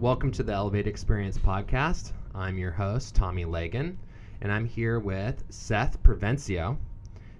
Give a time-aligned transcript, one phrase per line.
[0.00, 2.12] Welcome to the Elevate Experience podcast.
[2.32, 3.98] I'm your host, Tommy Lagan,
[4.40, 6.76] and I'm here with Seth Provencio,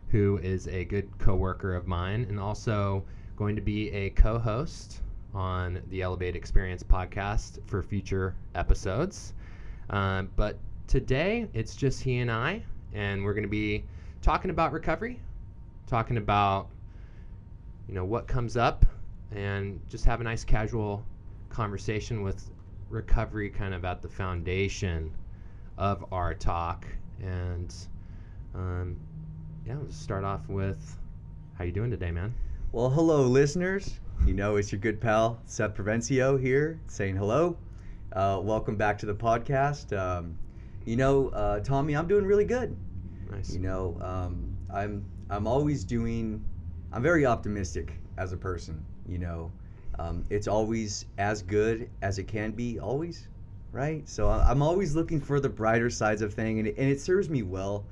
[0.08, 3.04] who is a good coworker of mine and also
[3.36, 5.03] going to be a co-host
[5.33, 9.35] on the Elevate Experience podcast for future episodes.
[9.90, 13.85] Um, but today it's just he and I, and we're going to be
[14.21, 15.21] talking about recovery,
[15.87, 16.66] talking about
[17.87, 18.84] you know what comes up,
[19.30, 21.05] and just have a nice casual
[21.48, 22.51] conversation with
[22.88, 25.12] recovery kind of at the foundation
[25.77, 26.87] of our talk.
[27.21, 27.74] And
[28.55, 28.97] um,
[29.66, 30.97] yeah, let's start off with
[31.57, 32.34] how you doing today, man?
[32.73, 33.98] Well, hello, listeners.
[34.27, 37.57] You know, it's your good pal Seth Provencio here saying hello.
[38.12, 39.96] Uh, welcome back to the podcast.
[39.96, 40.37] Um,
[40.85, 42.77] you know, uh, Tommy, I'm doing really good.
[43.30, 43.52] Nice.
[43.52, 46.45] You know, um, I'm I'm always doing.
[46.93, 48.85] I'm very optimistic as a person.
[49.07, 49.52] You know,
[49.98, 52.79] um, it's always as good as it can be.
[52.79, 53.29] Always,
[53.73, 54.09] right?
[54.09, 57.29] So I'm always looking for the brighter sides of thing, and it, and it serves
[57.29, 57.85] me well,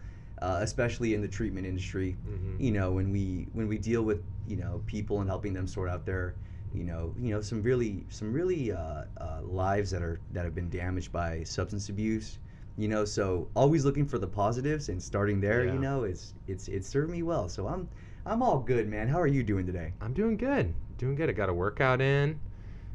[0.43, 2.17] uh, especially in the treatment industry.
[2.29, 2.61] Mhm.
[2.61, 5.89] You know, when we when we deal with you know people and helping them sort
[5.91, 6.35] out their
[6.73, 10.55] you know you know some really some really uh, uh, lives that are that have
[10.55, 12.39] been damaged by substance abuse
[12.77, 15.73] you know so always looking for the positives and starting there Yeah.
[15.75, 17.89] you know it's it's it's served me well so i'm
[18.27, 20.75] i'm all good man how are you doing today I'm doing good.
[20.99, 21.29] Doing good.
[21.29, 22.41] I got a workout in.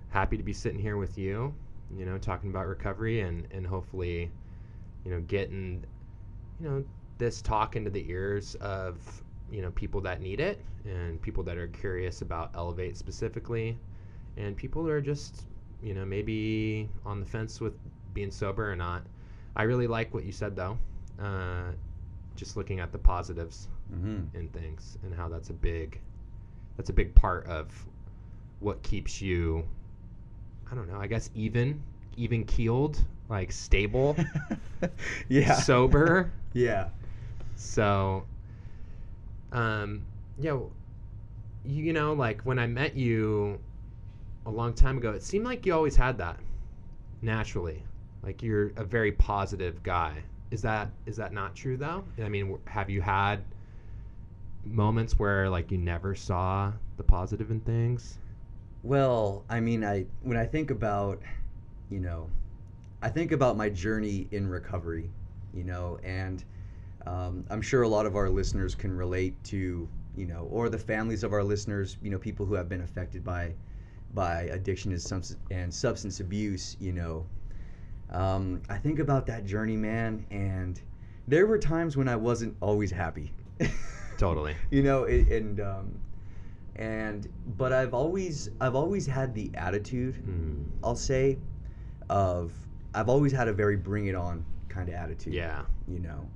[0.09, 1.53] Happy to be sitting here with you,
[1.95, 4.31] you know, talking about recovery and, and hopefully,
[5.05, 5.85] you know, getting,
[6.59, 6.83] you know,
[7.17, 8.97] this talk into the ears of,
[9.51, 13.77] you know, people that need it and people that are curious about Elevate specifically
[14.35, 15.45] and people that are just,
[15.83, 17.73] you know, maybe on the fence with
[18.13, 19.03] being sober or not.
[19.55, 20.77] I really like what you said though.
[21.19, 21.71] Uh,
[22.35, 24.23] just looking at the positives mm-hmm.
[24.35, 25.99] and things and how that's a big
[26.77, 27.85] that's a big part of
[28.61, 29.67] what keeps you
[30.71, 31.83] I don't know, I guess even
[32.17, 32.97] even keeled,
[33.29, 34.15] like stable,
[35.27, 36.31] yeah sober.
[36.53, 36.89] yeah
[37.55, 38.25] So
[39.51, 40.05] um
[40.39, 43.59] yeah, you, you know like when I met you
[44.45, 46.39] a long time ago, it seemed like you always had that
[47.21, 47.83] naturally.
[48.23, 50.23] Like you're a very positive guy.
[50.51, 52.03] Is that is that not true though?
[52.23, 53.43] I mean, have you had
[54.65, 58.17] moments where like you never saw the positive in things?
[58.83, 61.21] Well, I mean, I when I think about,
[61.89, 62.29] you know,
[63.01, 65.09] I think about my journey in recovery,
[65.53, 66.43] you know, and
[67.05, 70.77] um, I'm sure a lot of our listeners can relate to, you know, or the
[70.77, 73.53] families of our listeners, you know, people who have been affected by
[74.13, 77.25] by addiction and substance and substance abuse, you know.
[78.09, 80.79] Um, I think about that journey, man, and
[81.27, 83.31] there were times when I wasn't always happy.
[84.17, 84.55] Totally.
[84.69, 85.99] you know it, and um,
[86.75, 87.27] and
[87.57, 91.37] but I've always I've always had the attitude Mm, I'll say
[92.09, 92.53] of
[92.93, 95.63] I've always had a very bring it on kind of attitude yeah.
[95.87, 96.29] you know?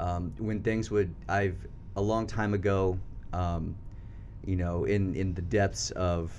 [0.00, 1.66] Um, when things would I've
[1.96, 2.98] a long time ago
[3.32, 3.76] um,
[4.44, 6.32] you know in in the depths of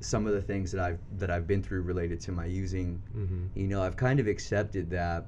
[0.00, 3.46] some of the things that I've that I've been through related to my using hmm
[3.54, 5.26] you know I've kind of accepted that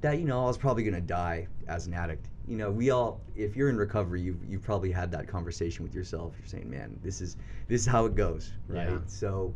[0.00, 3.20] that you know I was probably gonna die as an addict you know we all
[3.36, 6.98] if you're in recovery you've, you've probably had that conversation with yourself you're saying man
[7.02, 7.36] this is
[7.68, 8.98] this is how it goes right Yeah.
[9.06, 9.54] so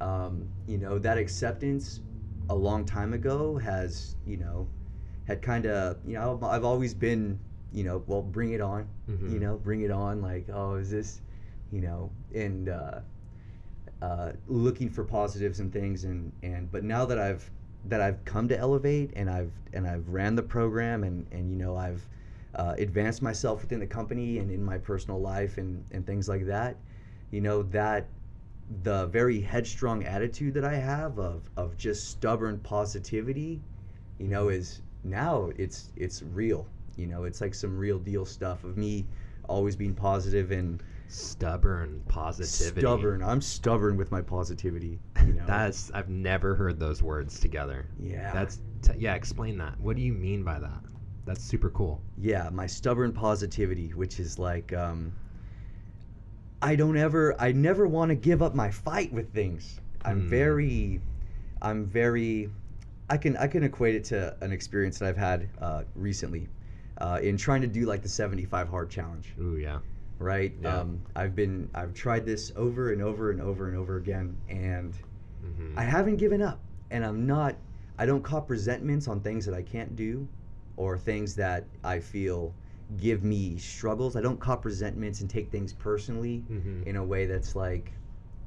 [0.00, 2.00] um, you know that acceptance
[2.48, 4.68] a long time ago has you know
[5.26, 7.38] had kind of you know I've, I've always been
[7.72, 9.32] you know well bring it on Mhm.
[9.32, 11.20] you know bring it on like oh is this
[11.72, 13.00] you know and uh,
[14.02, 17.50] uh, looking for positives and things and and but now that I've
[17.86, 21.56] that I've come to elevate and I've and I've ran the program and and you
[21.56, 22.06] know I've
[22.54, 26.46] uh, advanced myself within the company and in my personal life and and things like
[26.46, 26.76] that
[27.30, 28.06] you know that
[28.82, 33.60] the very headstrong attitude that I have of of just stubborn positivity
[34.18, 36.66] you know is now it's it's real
[36.96, 39.06] you know it's like some real deal stuff of me
[39.48, 42.80] always being positive and Stubborn positivity.
[42.80, 47.88] stubborn i'm stubborn with my positivity you know That's I've never heard those words together.
[47.98, 49.14] yeah That's t- yeah.
[49.14, 49.80] Explain that.
[49.80, 50.80] What do you mean by that?
[51.26, 52.00] That's super cool.
[52.18, 55.12] yeah my stubborn positivity which is like um
[56.62, 60.28] i don't ever i never want to give up my fight with things i'm Hmm.
[60.28, 61.00] very
[61.62, 62.50] i'm very
[63.08, 66.48] i can i can equate it to an experience that i've had uh, recently
[66.98, 69.78] uh, in trying to do like the 75 hard challenge Ooh yeah.
[70.18, 70.80] right Yeah.
[70.80, 74.94] um, i've been i've tried this over and over and over and over again and
[75.40, 77.54] hmm I haven't given up, and I'm not.
[77.96, 80.26] I don't cop resentments on things that I can't do,
[80.76, 82.54] or things that I feel
[82.96, 84.16] give me struggles.
[84.16, 87.92] I don't cop resentments and take things personally hmm in a way that's like,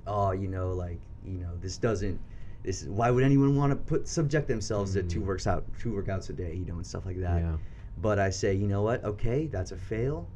[0.07, 2.19] oh, you know, like you know, this doesn't
[2.63, 5.25] this is why would anyone want to put subject themselves to two Mhm.
[5.27, 7.41] works out two workouts a day, you know, and stuff like that.
[7.41, 7.57] yeah.
[8.01, 9.03] But I say, you know what?
[9.03, 10.29] Okay, that's a fail.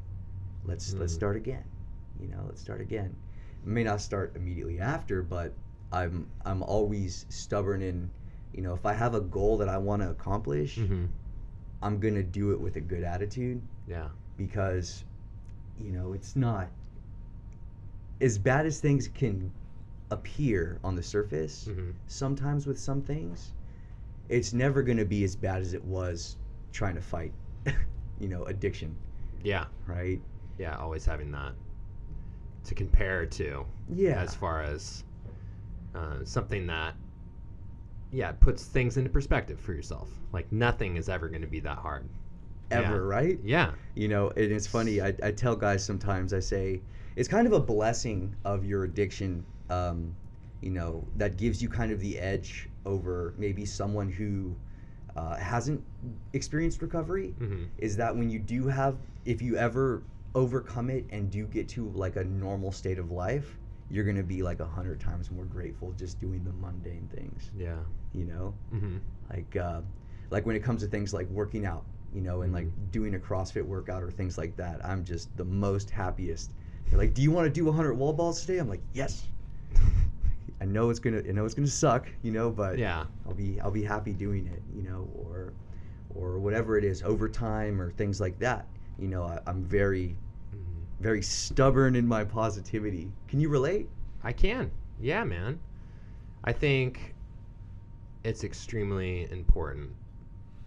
[0.64, 1.16] Let's let's Mm.
[1.16, 1.64] start again.
[2.20, 3.16] You know, let's start again.
[3.64, 5.54] May not start immediately after, but
[5.92, 8.10] I'm I'm always stubborn in,
[8.52, 11.06] you know, if I have a goal that I want to accomplish, hmm
[11.82, 14.08] I'm gonna do it with a good attitude Yeah.
[14.36, 15.04] because,
[15.78, 16.68] you know, it's not
[18.20, 19.50] as bad as things can
[20.10, 21.66] appear on the surface.
[21.66, 23.52] hmm Sometimes with some things,
[24.28, 26.36] it's never gonna be as bad as it was
[26.72, 27.32] trying to fight,
[28.20, 28.96] you know, addiction,
[29.42, 29.66] Yeah.
[29.86, 30.20] right?
[30.58, 30.76] Yeah.
[30.78, 31.52] Always having that
[32.64, 33.64] to compare to
[33.94, 34.20] Yeah.
[34.20, 35.04] as far as
[35.94, 36.94] uh, something that
[38.10, 40.08] yeah it puts things into perspective for yourself.
[40.32, 42.08] Like nothing is ever going to be that hard.
[42.70, 43.38] ever, right?
[43.42, 43.72] Yeah.
[43.94, 45.00] You know, and it's funny.
[45.00, 46.32] I, I tell guys sometimes.
[46.32, 46.82] I say
[47.16, 49.44] it's kind of a blessing of your addiction.
[49.70, 50.14] Um,
[50.60, 54.54] you know, that gives you kind of the edge over maybe someone who
[55.16, 55.82] uh, hasn't
[56.32, 57.34] experienced recovery.
[57.38, 60.02] hmm Is that when you do have, if you ever
[60.34, 63.57] overcome it and do get to like a normal state of life,
[63.90, 67.50] you're gonna be like a hundred times more grateful just doing the mundane things.
[67.56, 67.78] Yeah.
[68.12, 68.98] You know, hmm
[69.30, 69.80] like uh,
[70.30, 72.90] like when it comes to things like working out you know and like Mhm.
[72.90, 76.52] doing a crossfit workout or things like that i'm just the most happiest
[76.88, 79.26] they're like do you want to do 100 wall balls today i'm like yes
[80.62, 83.04] i know it's gonna i know it's gonna suck you know but yeah.
[83.26, 85.52] i'll be i'll be happy doing it you know or
[86.14, 88.66] or whatever it is overtime or things like that
[88.98, 90.16] you know I, i'm very.
[91.00, 93.88] Very stubborn in my positivity can you relate
[94.22, 94.70] I can.
[95.00, 95.58] Yeah, man.
[96.44, 97.14] I think
[98.24, 99.90] it's extremely important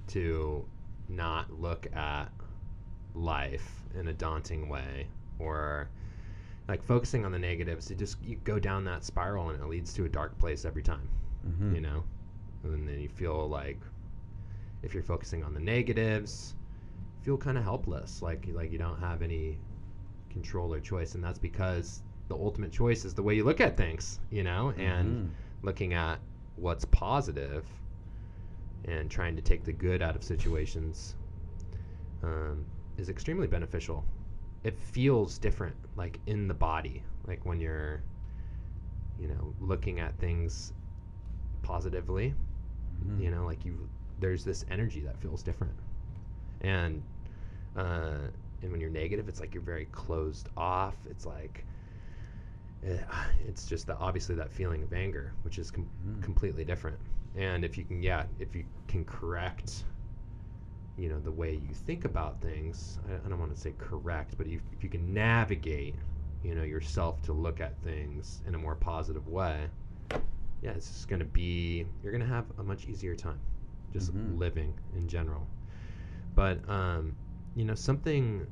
[0.07, 0.65] to
[1.09, 2.31] not look at
[3.13, 5.07] life in a daunting way
[5.39, 5.89] or
[6.67, 7.89] like focusing on the negatives.
[7.89, 10.83] You just you go down that spiral and it leads to a dark place every
[10.83, 11.09] time,
[11.45, 11.75] mm-hmm.
[11.75, 12.03] you know?
[12.63, 13.79] And then you feel like
[14.83, 16.55] if you're focusing on the negatives,
[17.21, 19.57] feel kind of helpless, like like you don't have any
[20.31, 23.75] control or choice and that's because the ultimate choice is the way you look at
[23.77, 25.29] things, you know, and Mhm.
[25.63, 26.19] looking at
[26.55, 27.65] what's positive
[28.85, 31.15] and trying to take the good out of situations
[32.23, 32.65] um,
[32.97, 34.05] is extremely beneficial.
[34.63, 38.01] It feels different, like in the body, like when you're,
[39.19, 40.73] you know, looking at things
[41.63, 42.33] positively.
[43.05, 43.21] Mhm.
[43.21, 43.89] You know, like you,
[44.19, 45.75] there's this energy that feels different,
[46.61, 47.01] and
[47.75, 48.27] uh,
[48.61, 50.95] and when you're negative, it's like you're very closed off.
[51.09, 51.65] It's like
[52.83, 52.97] eh,
[53.47, 56.21] it's just that obviously that feeling of anger, which is com- Mm.
[56.21, 56.97] completely different.
[57.35, 59.83] And if you can, yeah, if you can correct,
[60.97, 64.35] you know, the way you think about things, I, I don't want to say correct,
[64.37, 65.95] but if, if you can navigate,
[66.43, 69.69] you know, yourself to look at things in a more positive way,
[70.61, 73.39] yeah, it's just going to be, you're going to have a much easier time
[73.93, 74.37] just Mhm.
[74.39, 75.47] living in general.
[76.35, 77.15] But, um,
[77.55, 78.47] you know, something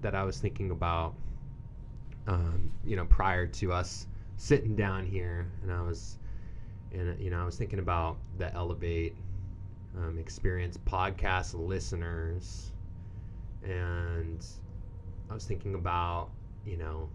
[0.00, 1.14] that I was thinking about
[2.26, 4.06] um, you know, prior to us
[4.36, 6.18] sitting down here, and I was,
[6.92, 9.16] and you know, I was thinking about the Elevate
[9.96, 12.70] um, Experience podcast listeners,
[13.62, 14.44] and
[15.30, 16.30] I was thinking about,
[16.64, 17.08] you know,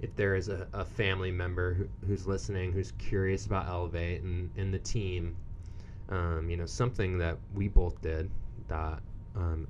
[0.00, 4.50] if there is a, a family member who, who's listening, who's curious about Elevate and,
[4.56, 5.36] and the team,
[6.08, 8.30] um, you know, something that we both did
[8.68, 9.00] that
[9.36, 9.66] um,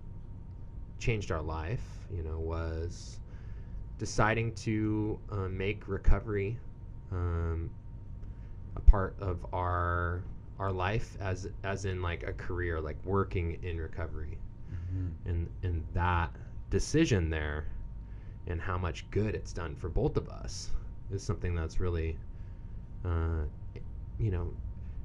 [1.02, 1.84] changed our life,
[2.16, 3.20] you know, was
[3.98, 6.58] deciding to uh, make recovery
[7.12, 7.70] um,
[8.76, 10.22] a part of our
[10.58, 14.38] our life as as in like a career like working in recovery
[14.72, 15.12] Mhm.
[15.26, 16.30] and and that
[16.70, 17.66] decision there
[18.46, 20.70] and how much good it's done for both of us
[21.10, 22.18] is something that's really
[23.04, 23.44] uh,
[24.18, 24.52] you know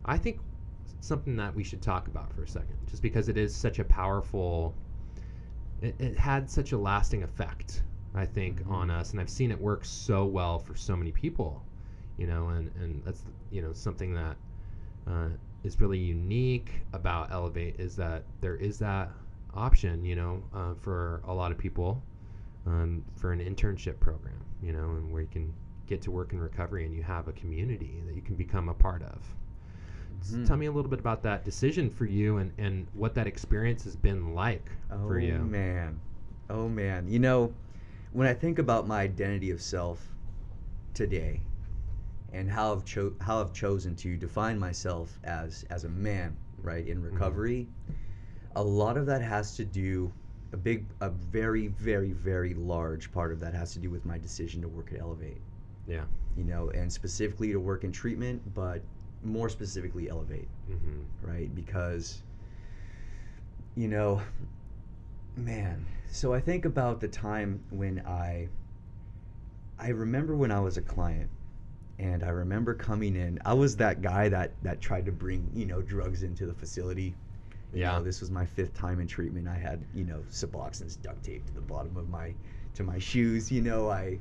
[0.06, 0.40] i think
[1.02, 3.84] something that we should talk about for a second just because it is such a
[3.84, 4.74] powerful
[5.82, 7.84] it, it had such a lasting effect
[8.16, 8.72] i think Mhm.
[8.72, 11.64] on us and i've seen it work so well for so many people
[12.18, 14.38] you know and and that's you know something that
[15.08, 15.30] uh,
[15.64, 19.12] is really unique about elevate is that there is that
[19.54, 22.02] option you know uh, for a lot of people
[22.66, 25.54] um, for an internship program you know and where you can
[25.88, 28.74] get to work in recovery and you have a community that you can become a
[28.74, 29.22] part of
[30.26, 30.46] Mhm.
[30.48, 33.84] tell me a little bit about that decision for you and, and what that experience
[33.84, 36.00] has been like Oh for you Oh, man,
[36.50, 37.08] oh man.
[37.08, 37.54] You know,
[38.12, 40.16] when I think about my identity of self
[40.94, 41.42] today,
[42.34, 46.86] and how I've cho- how I've chosen to define myself as as a man, right,
[46.88, 47.14] in Mm-hmm.
[47.14, 47.68] recovery,
[48.56, 50.12] a lot of that has to do
[50.54, 54.18] a big, a very, very, very large part of that has to do with my
[54.18, 55.42] decision to work at Elevate.
[55.88, 56.06] yeah
[56.38, 58.82] You know, and specifically to work in treatment, but
[59.24, 61.54] more specifically elevate hmm right?
[61.56, 62.22] Because
[63.76, 64.22] you know
[65.36, 68.48] man so i think about the time when i
[69.78, 71.30] i remember when i was a client
[72.00, 75.66] and i remember coming in i was that guy that that tried to bring you
[75.66, 77.16] know drugs into the facility.
[77.74, 77.98] You Yeah.
[77.98, 79.48] know, this was my fifth time in treatment.
[79.48, 82.34] I had you know suboxone's duct tape to the bottom of my
[82.76, 83.52] to my shoes.
[83.52, 84.18] You know i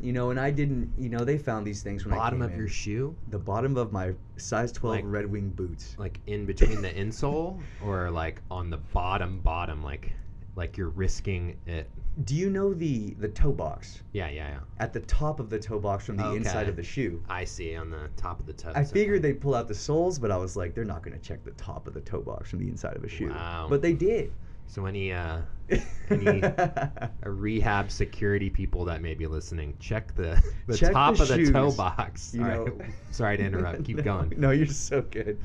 [0.00, 2.46] you know and i didn't you know they found these things when I Bottom came
[2.46, 2.58] of in.
[2.58, 6.82] your shoe, the bottom of my size 12 Like- red wing boots like in between
[6.82, 10.12] the insole, or like on the bottom, bottom, like
[10.56, 11.88] like you're risking it.
[12.24, 14.58] do you know the the toe box Yeah, yeah, yeah.
[14.78, 17.20] at the top of the toe box from the inside of the shoe.
[17.28, 18.70] I see on the top of the toe.
[18.74, 21.24] I figured they'd pull out the soles, but I was like, they're not going to
[21.24, 23.30] check the top of the toe box from the inside of a shoe.
[23.30, 23.66] Wow.
[23.68, 24.30] But they did.
[24.66, 25.38] So any uh,
[26.10, 26.88] Any- uh,
[27.24, 31.50] rehab security people that may be listening, check the the Check the top of the
[31.50, 32.34] toe box.
[32.34, 32.90] You know- right.
[33.10, 33.84] Sorry to interrupt.
[33.84, 34.32] Keep No, going.
[34.36, 35.38] No, you're so good.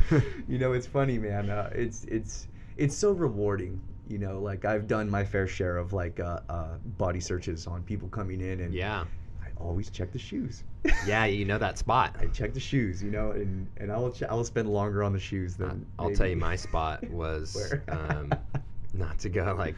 [0.48, 1.50] you know, it's funny, man.
[1.50, 2.48] Uh, it's it's
[2.78, 3.80] it's so rewarding.
[4.08, 7.84] You know, like I've done my fair share of like uh, uh, body searches on
[7.84, 9.06] people coming in, and Yeah.
[9.44, 10.64] I always check the shoes.
[11.06, 12.16] Yeah, you know that spot.
[12.20, 15.04] I check the shoes, you know, and and I will ch- I will spend longer
[15.04, 15.86] on the shoes than.
[16.00, 18.34] I'll tell you, my spot was um,
[18.94, 19.76] not to go like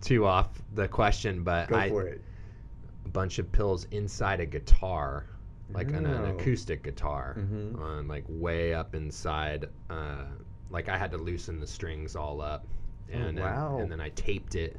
[0.00, 2.22] too off the question, but Go I for it.
[3.04, 5.26] a bunch of pills inside a guitar,
[5.72, 6.34] like an, an Oh.
[6.36, 7.78] acoustic guitar, Mhm.
[7.80, 9.66] on like way up inside.
[9.90, 10.24] Uh,
[10.70, 12.66] like I had to loosen the strings all up,
[13.12, 13.78] Oh, and then, wow.
[13.78, 14.76] and then I taped it.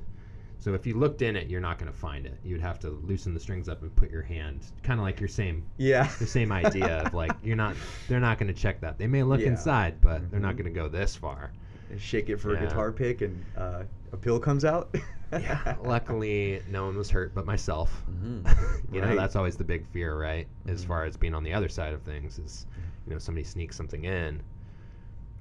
[0.62, 2.38] So if you looked in it, you're not going to find it.
[2.44, 5.30] You'd have to loosen the strings up and put your hand, kind of like your
[5.30, 6.04] same Yeah.
[6.20, 7.76] the same idea of like you're not
[8.08, 8.98] they're not going to check that.
[8.98, 9.48] They may look Yeah.
[9.48, 10.58] inside, but they're not Mhm.
[10.60, 11.52] going to go this far.
[11.89, 12.60] And shake it for Yeah.
[12.63, 14.96] a guitar pick, and uh, a pill comes out.
[15.31, 15.75] Yeah.
[15.84, 18.03] Luckily, no one was hurt but myself.
[18.10, 18.48] Mhm.
[18.93, 20.48] you know, that's always the big fear, right?
[20.67, 20.88] As Mhm.
[20.88, 22.65] far as being on the other side of things is,
[23.08, 24.41] you know, somebody sneaks something in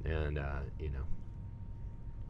[0.04, 1.04] and uh, you know,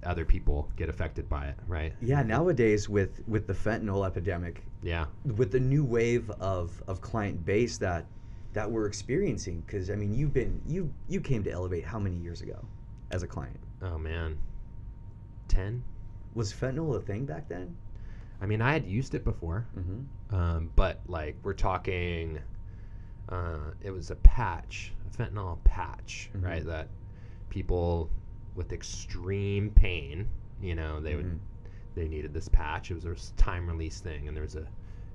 [0.04, 1.92] other people get affected by it, right?
[2.00, 5.06] Yeah, nowadays with with the fentanyl epidemic, Yeah.
[5.36, 8.06] with the new wave of of client base that
[8.52, 12.16] that we're experiencing, because I mean, you've been you you came to Elevate how many
[12.16, 12.64] years ago,
[13.10, 13.58] as a client?
[13.82, 14.38] Oh man.
[15.48, 15.82] 10?
[16.34, 17.74] Was fentanyl a thing back then?
[18.40, 19.66] I mean, I had used it before.
[19.76, 20.34] Mm-hmm.
[20.34, 22.38] Um, but like we're talking,
[23.28, 26.44] uh, it was a patch, a fentanyl patch, Mhm.
[26.44, 26.64] right?
[26.64, 26.88] That
[27.50, 28.10] people
[28.54, 30.28] with extreme pain,
[30.60, 31.38] you know, they would Mhm.
[31.94, 32.90] they needed this patch.
[32.92, 34.66] It was a time release thing, and there was a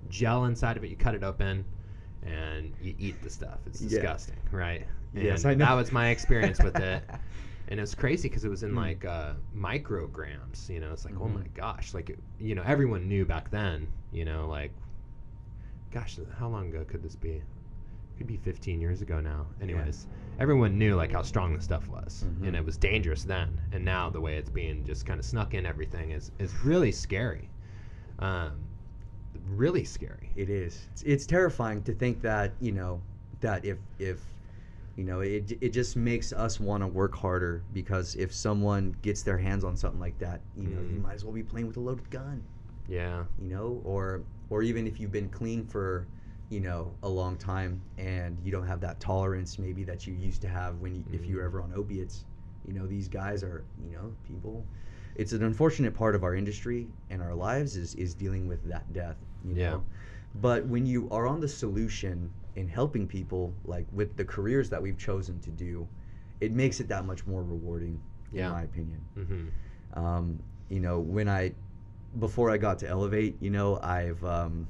[0.10, 0.90] gel inside of it.
[0.90, 1.64] You cut it open,
[2.24, 3.60] and you eat the stuff.
[3.68, 3.90] It's Yeah.
[3.90, 4.86] disgusting, right?
[5.14, 5.66] Yes, And I know.
[5.66, 7.04] That was my experience with it.
[7.70, 8.76] And it was crazy because it was in Mm.
[8.78, 10.70] like uh, micrograms.
[10.70, 11.36] You know, it's like, oh Mhm.
[11.36, 13.88] my gosh, like it, you know, everyone knew back then.
[14.12, 14.72] You know, like,
[15.92, 17.42] gosh, how long ago could this be?
[18.18, 19.48] Could be 15 years ago now.
[19.62, 20.08] Anyways,
[20.40, 22.48] everyone knew like how strong the stuff was, Mhm.
[22.48, 23.60] and it was dangerous then.
[23.72, 26.92] And now the way it's being just kind of snuck in, everything is is really
[26.92, 27.50] scary.
[28.20, 28.60] Um,
[29.48, 30.30] really scary.
[30.36, 30.88] It is.
[30.92, 33.02] It's, it's terrifying to think that you know
[33.42, 34.24] that if if
[34.96, 39.24] you know it it just makes us want to work harder because if someone gets
[39.24, 41.02] their hands on something like that, you know, you Mhm.
[41.02, 42.44] might as well be playing with a loaded gun.
[42.88, 43.26] Yeah.
[43.38, 46.08] You know, or or even if you've been clean for
[46.50, 50.42] you know a long time and you don't have that tolerance maybe that you used
[50.42, 51.46] to have when you, if you were Mhm.
[51.46, 52.26] ever on opiates.
[52.66, 54.66] You know, these guys are you know people.
[55.16, 58.92] It's an unfortunate part of our industry and our lives is is dealing with that
[58.94, 59.18] death.
[59.44, 59.70] You Yeah.
[59.72, 59.86] know,
[60.36, 64.82] but when you are on the solution in helping people, like with the careers that
[64.82, 65.88] we've chosen to do,
[66.42, 68.00] it makes it that much more rewarding,
[68.32, 68.48] Yeah.
[68.48, 69.02] in my opinion.
[69.16, 69.48] hmm
[70.00, 71.54] Um, you know, when I,
[72.20, 74.68] before I got to Elevate, you know, I've, um,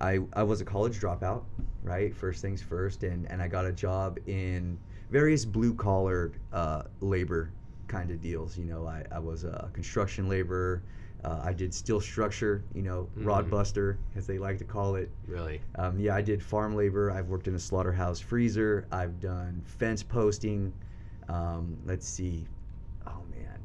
[0.00, 1.42] I, I was a college dropout,
[1.82, 2.14] right?
[2.14, 4.78] First things first, and, and I got a job in
[5.10, 7.50] various blue collar uh, labor
[7.88, 8.56] kind of deals.
[8.58, 10.82] You know, I, I was a construction laborer.
[11.24, 13.50] Uh, I did steel structure, you know, rod Mhm.
[13.50, 15.10] buster, as they like to call it.
[15.26, 15.60] Really.
[15.74, 17.10] Um, yeah, I did farm labor.
[17.10, 18.86] I've worked in a slaughterhouse freezer.
[18.92, 20.72] I've done fence posting.
[21.28, 22.46] Um, let's see.
[23.06, 23.58] Oh man,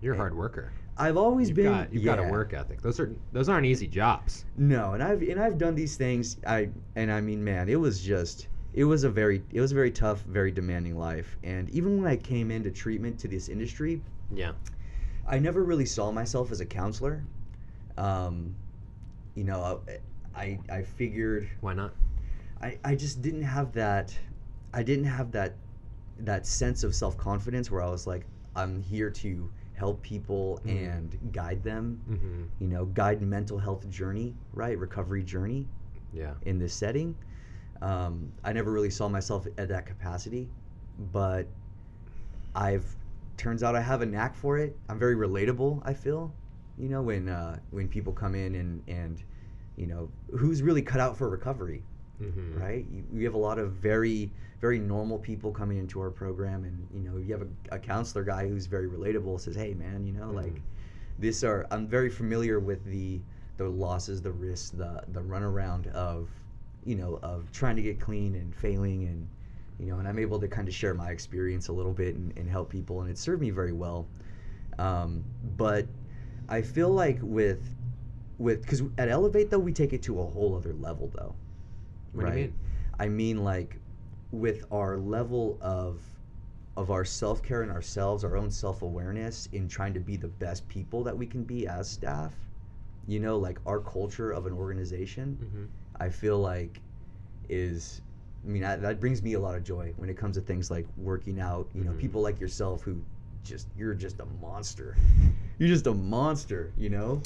[0.00, 0.72] You're a hard worker.
[0.96, 1.64] I've always You've been.
[1.72, 2.80] got, you've got a work ethic.
[2.80, 4.44] Those are those aren't easy jobs.
[4.56, 6.38] No, and I've and I've done these things.
[6.46, 9.74] I and I mean, man, it was just it was a very it was a
[9.74, 11.36] very tough, very demanding life.
[11.42, 14.52] And even when I came into treatment to this industry, Yeah.
[15.26, 17.24] I never really saw myself as a counselor.
[17.96, 18.54] Um,
[19.34, 19.80] you know,
[20.34, 21.94] I I figured Why not?
[22.60, 24.16] I, I just didn't have that
[24.72, 25.54] I didn't have that
[26.20, 28.26] that sense of self confidence where I was like
[28.56, 30.70] I'm here to help people Mhm.
[30.70, 35.66] and guide them hmm you know guide mental health journey right recovery journey
[36.12, 36.34] Yeah.
[36.42, 37.16] in this setting
[37.82, 40.48] um, I never really saw myself at that capacity
[41.12, 41.48] but
[42.54, 42.96] I've
[43.36, 44.76] turns out I have a knack for it.
[44.88, 45.82] I'm very relatable.
[45.84, 46.32] I feel,
[46.78, 49.22] you know, when uh, when people come in and and
[49.76, 51.82] you know who's really cut out for recovery,
[52.22, 52.60] Mm-hmm.
[52.60, 52.86] right?
[52.92, 56.86] You, we have a lot of very very normal people coming into our program, and
[56.94, 59.40] you know you have a, a counselor guy who's very relatable.
[59.40, 60.60] Says, hey man, you know like Mhm.
[61.18, 63.20] this are I'm very familiar with the
[63.56, 66.28] the losses, the risks, the the runaround of
[66.84, 69.26] you know of trying to get clean and failing and
[69.78, 72.36] you know and I'm able to kind of share my experience a little bit and,
[72.36, 74.06] and help people and it served me very well.
[74.78, 75.24] Um,
[75.56, 75.86] but
[76.48, 77.74] I feel like with
[78.38, 81.34] with because at Elevate though we take it to a whole other level though.
[82.12, 82.54] What do you mean?
[82.98, 83.78] I mean like
[84.30, 86.02] with our level of
[86.76, 91.04] of our self-care and ourselves, our own self-awareness in trying to be the best people
[91.04, 92.34] that we can be as staff.
[93.06, 95.64] You know, like our culture of an organization, Mm-hmm.
[96.00, 96.80] I feel like
[97.48, 98.00] is
[98.44, 100.70] I mean, that, that brings me a lot of joy when it comes to things
[100.70, 101.66] like working out.
[101.74, 101.98] You know, Mhm.
[101.98, 103.00] people like yourself who
[103.42, 104.96] just you're just a monster.
[105.58, 107.22] You're just a monster, you know?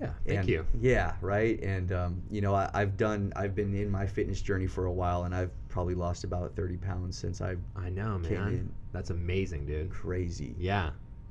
[0.00, 0.12] Yeah.
[0.26, 0.64] Thank And- you.
[0.80, 1.60] Yeah, right.
[1.62, 3.32] And um, you know, I, I've done.
[3.36, 6.76] I've been in my fitness journey for a while, and I've probably lost about thirty
[6.78, 8.48] pounds since I I know, man.
[8.48, 8.72] in.
[8.92, 9.90] That's amazing, dude.
[9.90, 10.54] crazy.
[10.58, 10.90] Yeah.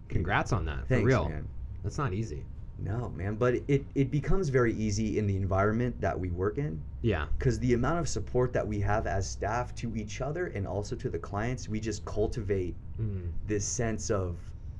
[0.09, 0.87] Congrats on that.
[0.87, 1.29] Thanks, For real.
[1.29, 1.47] man.
[1.83, 2.43] That's not easy.
[2.79, 6.83] No, man, but it it becomes very easy in the environment that we work in
[7.01, 7.25] Yeah.
[7.37, 10.95] because the amount of support that we have as staff to each other and also
[10.97, 13.31] to the clients, we just cultivate Mm.
[13.47, 14.37] this sense of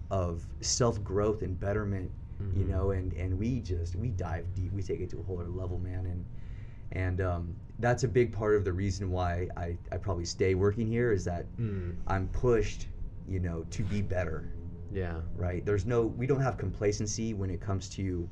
[0.10, 2.10] of self growth and betterment
[2.56, 2.68] you Mhm.
[2.70, 5.50] know and and we just we dive deep we take it to a whole other
[5.50, 6.26] level man and
[6.94, 10.88] and um, that's a big part of the reason why I, I probably stay working
[10.88, 11.96] here is that Mm.
[12.08, 12.88] i'm pushed
[13.28, 14.50] you know to be better
[14.94, 15.22] Yeah.
[15.36, 18.28] right there's no we don't have complacency when it comes to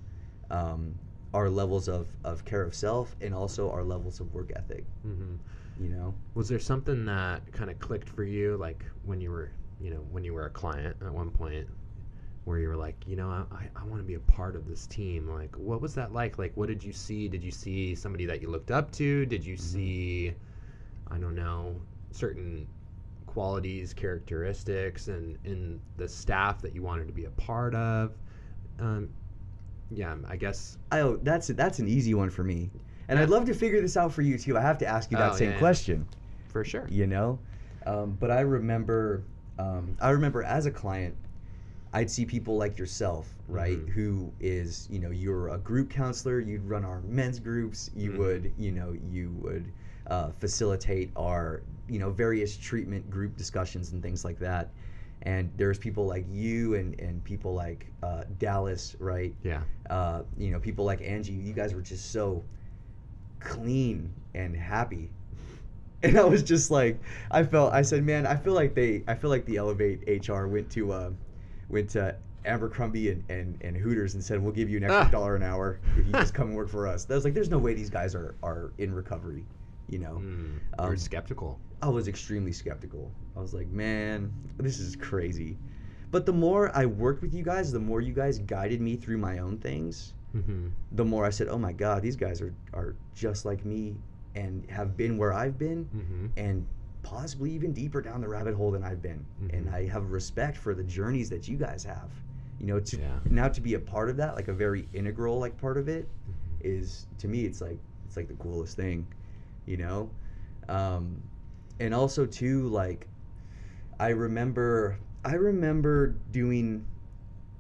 [0.52, 0.94] um,
[1.34, 5.36] our levels of, of care of self and also our levels of work ethic hmm
[5.82, 9.52] you know Was there something that kind of clicked for you, like when you were,
[9.82, 11.68] you know, when you were a client at one point,
[12.46, 14.68] where you were like, you know, I, I, I want to be a part of
[14.68, 15.28] this team.
[15.28, 16.38] Like, what was that like?
[16.38, 17.28] Like, what did you see?
[17.28, 19.26] Did you see somebody that you looked up to?
[19.26, 20.34] Did you see,
[21.10, 21.76] I don't know,
[22.12, 22.68] certain
[23.36, 28.14] qualities, characteristics, and in the staff that you wanted to be a part of?
[28.80, 29.10] Um,
[29.92, 30.78] yeah, I guess.
[30.94, 32.72] oh that's that's an easy one for me
[33.08, 35.18] and i'd love to figure this out for you too i have to ask you
[35.18, 35.60] that Oh, same yeah, yeah.
[35.60, 36.08] question
[36.48, 36.88] For sure.
[36.90, 37.40] you know
[37.86, 39.26] um, but i remember
[39.60, 41.16] um, i remember as a client
[41.94, 43.90] i'd see people like yourself right Mhm.
[43.90, 48.18] who is you know you're a group counselor you'd run our men's groups you Mhm.
[48.18, 49.72] would you know you would
[50.08, 54.70] uh, facilitate our you know various treatment group discussions and things like that
[55.22, 59.62] and there's people like you and, and people like uh, dallas right Yeah.
[59.90, 62.44] uh, you know, people like Angie, you guys were just so
[63.40, 65.10] clean and happy.
[66.04, 67.00] And I was just like,
[67.32, 70.46] I felt, I said, man, I feel like they, I feel like the Elevate HR
[70.46, 71.10] went to, uh,
[71.70, 75.10] went to Abercrombie and, and, and Hooters and said, we'll give you an extra Ah.
[75.10, 77.08] dollar an hour if you just come and work for us.
[77.10, 79.46] I was like, there's no way these guys are, are in recovery,
[79.90, 80.16] you know?
[80.24, 80.60] Mm.
[80.80, 81.60] Um, were skeptical.
[81.82, 83.12] I was extremely skeptical.
[83.36, 85.58] I was like, man, this is crazy.
[86.12, 89.18] But the more I worked with you guys, the more you guys guided me through
[89.18, 90.68] my own things Mm-hmm.
[90.92, 93.96] the more I said, "Oh my God, these guys are are just like me
[94.36, 96.26] and have been where I've been, Mm-hmm.
[96.36, 96.66] and
[97.04, 99.74] possibly even deeper down the rabbit hole than I've been." And Mhm.
[99.74, 102.12] I have respect for the journeys that you guys have.
[102.60, 103.20] You know, to Yeah.
[103.30, 106.10] now to be a part of that, like a very integral like part of it,
[106.60, 109.08] is to me it's like it's like the coolest thing,
[109.66, 110.10] you know,
[110.70, 111.22] um,
[111.80, 113.08] and also too like
[114.00, 116.86] I remember I remember doing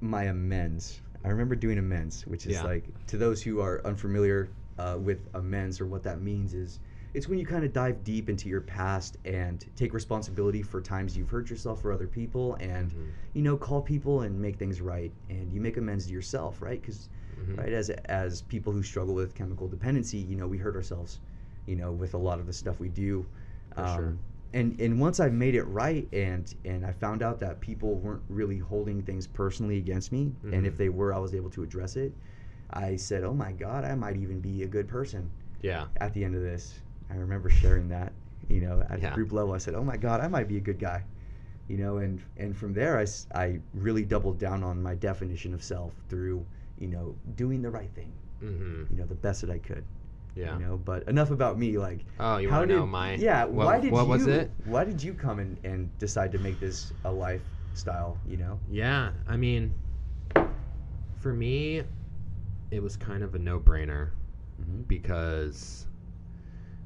[0.01, 1.01] my amends.
[1.23, 2.63] I remember doing amends, which is Yeah.
[2.63, 6.79] like to those who are unfamiliar uh, with amends or what that means is
[7.13, 11.15] it's when you kind of dive deep into your past and take responsibility for times
[11.17, 13.11] you've hurt yourself or other people and Mhm.
[13.33, 16.81] you know call people and make things right and you make amends to yourself right
[16.81, 17.07] because
[17.39, 17.57] Mhm.
[17.57, 21.21] right as as people who struggle with chemical dependency you know we hurt ourselves
[21.65, 23.25] you know with a lot of the stuff we do
[23.77, 24.17] Um, sure.
[24.53, 28.21] and and once i made it right and and i found out that people weren't
[28.29, 30.77] really holding things personally against me and if Mhm.
[30.77, 32.13] they were i was able to address it
[32.71, 35.29] i said oh my god i might even be a good person
[35.61, 35.85] Yeah.
[35.97, 38.13] at the end of this i remember sharing that
[38.49, 39.13] you know at Yeah.
[39.15, 41.03] group level i said oh my god i might be a good guy
[41.67, 45.63] you know and and from there I I really doubled down on my definition of
[45.63, 46.45] self through
[46.77, 48.11] you know doing the right thing
[48.43, 48.83] Mm-hmm.
[48.93, 49.83] you know the best that i could
[50.35, 50.57] Yeah.
[50.57, 53.15] you know but enough about me like Oh, you how want to know my?
[53.15, 54.51] yeah What, why did what you was it?
[54.65, 59.11] why did you come and, and decide to make this a lifestyle you know Yeah,
[59.27, 59.73] I mean,
[61.19, 61.83] for me,
[62.71, 64.09] it was kind of a no-brainer
[64.61, 64.81] mm-hmm.
[64.83, 65.87] because,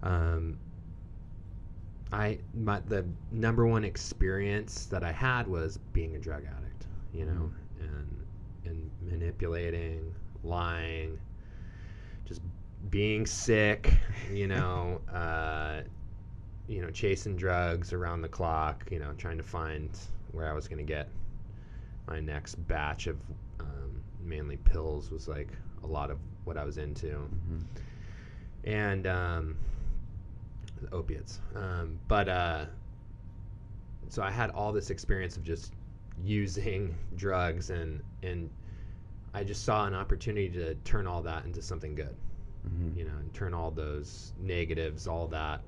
[0.03, 0.57] um,
[2.11, 7.25] I my the number one experience that I had was being a drug addict, you
[7.25, 8.25] know, and
[8.65, 11.19] and manipulating, lying,
[12.25, 12.41] just
[12.89, 13.93] being sick,
[14.31, 15.81] you know, uh,
[16.67, 19.89] you know, chasing drugs around the clock, you know, trying to find
[20.31, 21.09] where I was going to get
[22.07, 23.17] my next batch of
[23.59, 25.49] um, mainly pills was like
[25.83, 27.63] a lot of what I was into, Mhm.
[28.63, 29.57] and um,
[30.91, 31.39] opiates.
[31.55, 32.65] Um, but uh,
[34.09, 35.73] so I had all this experience of just
[36.23, 38.49] using drugs, and and
[39.33, 42.15] I just saw an opportunity to turn all that into something good
[42.67, 42.97] Mhm.
[42.97, 45.61] you know, and turn all those negatives, all that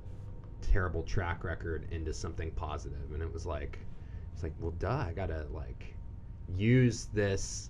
[0.62, 3.12] terrible track record into something positive.
[3.14, 3.80] And it was like,
[4.34, 5.96] it's like, well, duh, I gotta like
[6.56, 7.70] use this,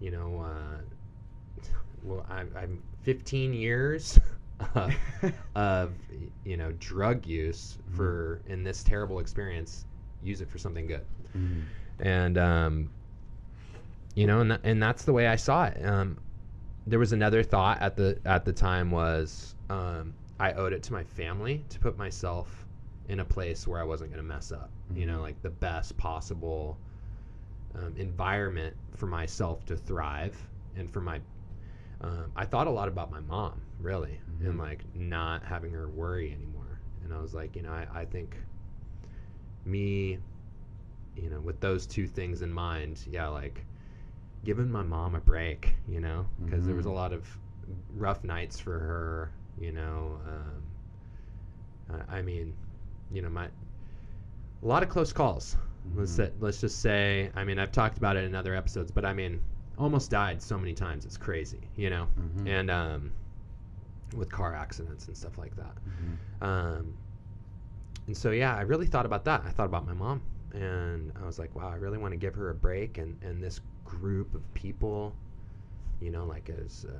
[0.00, 0.78] you know, uh,
[2.02, 4.18] well, I, I'm 15 years
[4.74, 4.94] of,
[5.54, 5.92] of,
[6.44, 9.86] you know, drug use for in this terrible experience,
[10.22, 11.04] use it for something good
[11.36, 11.62] Mhm.
[12.00, 12.90] and um,
[14.14, 15.84] you know, and, tha- and that's the way I saw it.
[15.84, 16.18] Um,
[16.86, 20.92] there was another thought at the at the time was um, I owed it to
[20.92, 22.66] my family to put myself
[23.08, 24.70] in a place where I wasn't going to mess up.
[24.94, 25.22] You know, Mhm.
[25.22, 26.78] like the best possible
[27.74, 30.36] um, environment for myself to thrive
[30.76, 31.20] and for my.
[32.02, 34.58] Um, I thought a lot about my mom, really, and Mhm.
[34.58, 36.80] like not having her worry anymore.
[37.04, 38.36] And I was like, you know, I, I think
[39.64, 40.18] me
[41.16, 43.64] you know, with those two things in mind, yeah, like
[44.44, 46.94] giving my mom a break, you know, because there was a Mhm.
[46.94, 47.38] lot of
[47.96, 50.18] rough nights for her, you know.
[50.26, 52.54] Um, I, I mean,
[53.10, 55.56] you know, my a lot of close calls.
[55.94, 56.16] Let's Mhm.
[56.16, 59.12] say, let's just say, I mean, I've talked about it in other episodes, but I
[59.14, 59.40] mean,
[59.78, 61.04] almost died so many times.
[61.06, 62.46] It's crazy, you know, Mhm.
[62.46, 63.12] and um,
[64.14, 65.76] with car accidents and stuff like that.
[65.88, 66.46] Mhm.
[66.46, 66.94] Um,
[68.06, 69.42] and so yeah, I really thought about that.
[69.44, 70.22] I thought about my mom,
[70.52, 72.98] and I was like, wow, I really want to give her a break.
[72.98, 75.14] And and this group of people,
[76.00, 76.92] you know, like as uh,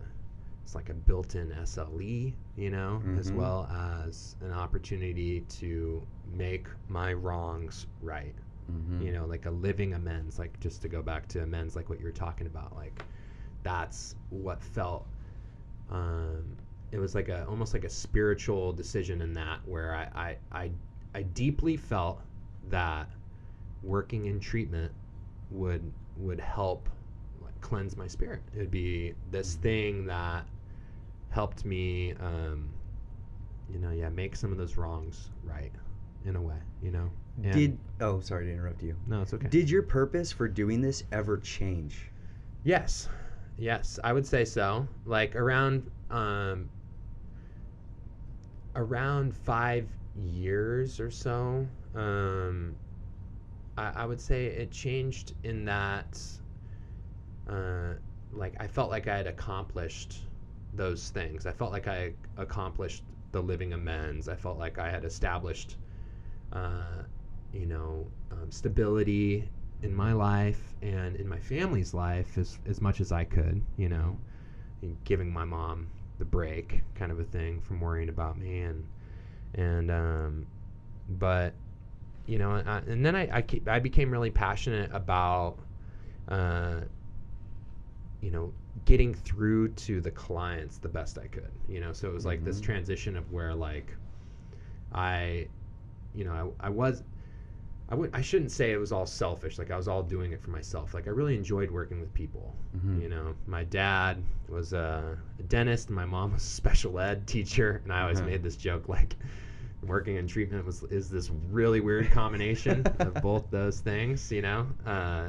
[0.64, 3.36] it's like a built-in SLE, you know, as Mhm.
[3.36, 6.02] well as an opportunity to
[6.36, 8.34] make my wrongs right.
[8.70, 9.04] Mhm.
[9.04, 10.38] You know, like a living amends.
[10.38, 13.02] Like just to go back to amends, like what you were talking about, like
[13.62, 15.06] that's what felt
[15.90, 16.44] um,
[16.92, 20.70] it was like a almost like a spiritual decision in that where I, I I
[21.14, 22.20] I deeply felt
[22.68, 23.08] that
[23.82, 24.92] working in treatment
[25.50, 25.82] would
[26.20, 26.88] would help
[27.42, 28.40] like cleanse my spirit.
[28.54, 29.60] It would be this Mhm.
[29.60, 30.46] thing that
[31.30, 32.68] helped me um,
[33.72, 35.70] you know, yeah, make some of those wrongs right
[36.24, 37.08] in a way, you know.
[37.42, 38.96] And- Did oh sorry to interrupt you.
[39.06, 39.48] no, it's okay.
[39.48, 42.10] Did your purpose for doing this ever change?
[42.64, 43.08] Yes,
[43.56, 44.86] yes, I would say so.
[45.06, 46.68] Like around um,
[48.76, 52.74] around five years or so, um,
[53.80, 56.20] I, I would say it changed in that,
[57.48, 57.94] uh,
[58.32, 60.18] like I felt like I had accomplished
[60.74, 61.46] those things.
[61.46, 64.28] I felt like I accomplished the living amends.
[64.28, 65.76] I felt like I had established,
[66.52, 67.02] uh,
[67.52, 69.48] you know, um, stability
[69.82, 73.88] in my life and in my family's life as, as much as I could, you
[73.88, 74.18] know,
[75.04, 75.88] giving my mom
[76.18, 78.86] the break kind of a thing from worrying about me and
[79.54, 80.46] and um
[81.08, 81.54] but
[82.30, 85.58] you know I, and then I I, I became really passionate about
[86.28, 86.80] uh
[88.20, 88.52] you know
[88.84, 92.44] getting through to the clients the best I could you know so it was like
[92.44, 92.64] this Mhm.
[92.64, 93.96] transition of where like
[94.92, 95.48] I
[96.14, 97.02] you know I, I was
[97.88, 100.40] I would I shouldn't say it was all selfish like I was all doing it
[100.40, 103.02] for myself like I really enjoyed working with people Mhm.
[103.02, 107.26] you know my dad was a, a dentist and my mom was a special ed
[107.26, 108.30] teacher and I always Uh-huh.
[108.30, 109.16] made this joke like
[109.86, 114.66] working in treatment was is this really weird combination of both those things you know
[114.86, 115.28] uh,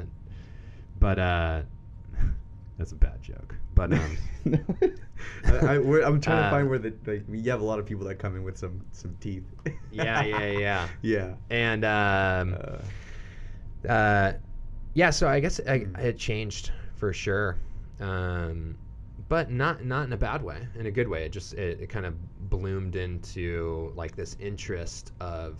[1.00, 1.62] but uh,
[2.78, 4.18] that's a bad joke but um,
[5.48, 7.86] I, I, I'm trying to Uh, find where the like you have a lot of
[7.86, 9.44] people that come in with some some teeth.
[9.90, 11.34] yeah yeah yeah yeah.
[11.50, 12.78] and um, Uh,
[13.88, 14.32] uh,
[14.94, 15.98] yeah, so I guess I, Mm.
[15.98, 17.56] it changed for sure,
[18.00, 18.76] um,
[19.32, 21.24] but not not in a bad way, in a good way.
[21.24, 22.14] It just it, it kind of
[22.50, 25.58] bloomed into like this interest of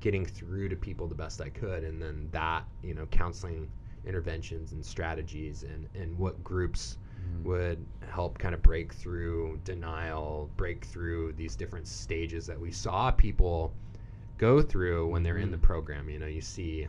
[0.00, 3.70] getting through to people the best I could, and then that you know counseling
[4.04, 10.50] interventions and strategies and and what groups mm, would help kind of break through denial,
[10.58, 13.72] break through these different stages that we saw people
[14.36, 15.62] go through when they're in the Mhm.
[15.62, 16.10] program.
[16.10, 16.86] You know, you see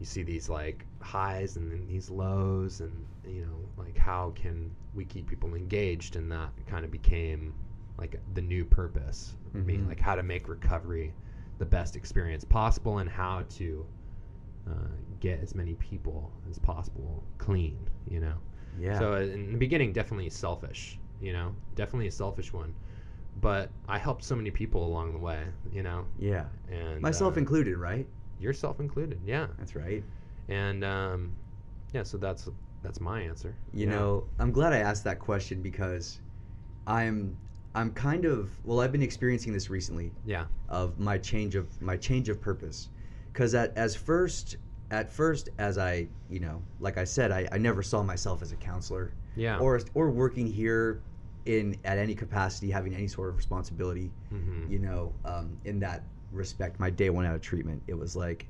[0.00, 4.70] you see these like highs and then these lows and you know, like how can
[4.94, 7.52] we keep people engaged and that kind of became
[7.98, 9.88] like the new purpose me, Mhm.
[9.88, 11.12] like how to make recovery
[11.58, 13.84] the best experience possible and how to
[14.68, 14.72] uh,
[15.20, 17.78] get as many people as possible clean.
[18.08, 18.34] You know.
[18.78, 18.98] Yeah.
[18.98, 20.98] So uh, in the beginning, definitely selfish.
[21.20, 22.72] You know, definitely a selfish one.
[23.40, 25.42] But I helped so many people along the way.
[25.72, 26.44] You know, yeah.
[26.70, 28.06] and Myself uh, included, right?
[28.38, 29.20] Yourself included.
[29.24, 29.46] Yeah.
[29.58, 30.02] That's right.
[30.48, 31.32] And um,
[31.92, 32.48] yeah, so that's
[32.82, 33.54] that's my answer.
[33.72, 33.92] You Yeah.
[33.96, 36.20] know, I'm glad I asked that question because
[36.86, 37.36] I'm
[37.74, 40.46] I'm kind of well, I've been experiencing this recently Yeah.
[40.68, 42.88] of my change of my change of purpose.
[43.34, 44.56] Cuz at as first
[44.90, 48.52] at first as I, you know, like I said, I, I never saw myself as
[48.52, 49.58] a counselor Yeah.
[49.58, 51.02] or or working here
[51.48, 56.02] in at any capacity having any sort of responsibility hmm you know, um, in that
[56.30, 58.46] respect, my day one out of treatment, it was like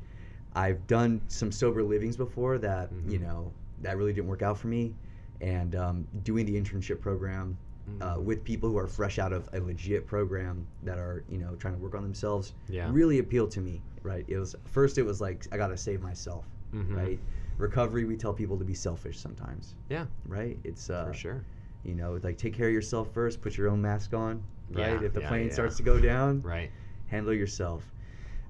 [0.55, 3.23] I've done some sober livings before that, you Mhm.
[3.23, 4.97] know, that really didn't work out for me.
[5.41, 7.57] And um, doing the internship program
[8.01, 8.25] uh, Mhm.
[8.25, 11.75] with people who are fresh out of a legit program that are, you know, trying
[11.75, 12.91] to work on themselves Yeah.
[12.93, 14.25] really appealed to me, right?
[14.29, 16.97] It was first, it was like, I got to save myself, Mhm.
[16.97, 17.21] right?
[17.59, 20.07] Recovery, we tell people to be selfish sometimes, Yeah.
[20.27, 20.59] right?
[20.65, 21.45] It's, uh, for sure.
[21.85, 25.01] You know, like take care of yourself first, put your own mask on, right?
[25.01, 25.53] Yeah, if the yeah, plane yeah.
[25.53, 26.71] starts to go down, Right.
[27.07, 27.85] handle yourself.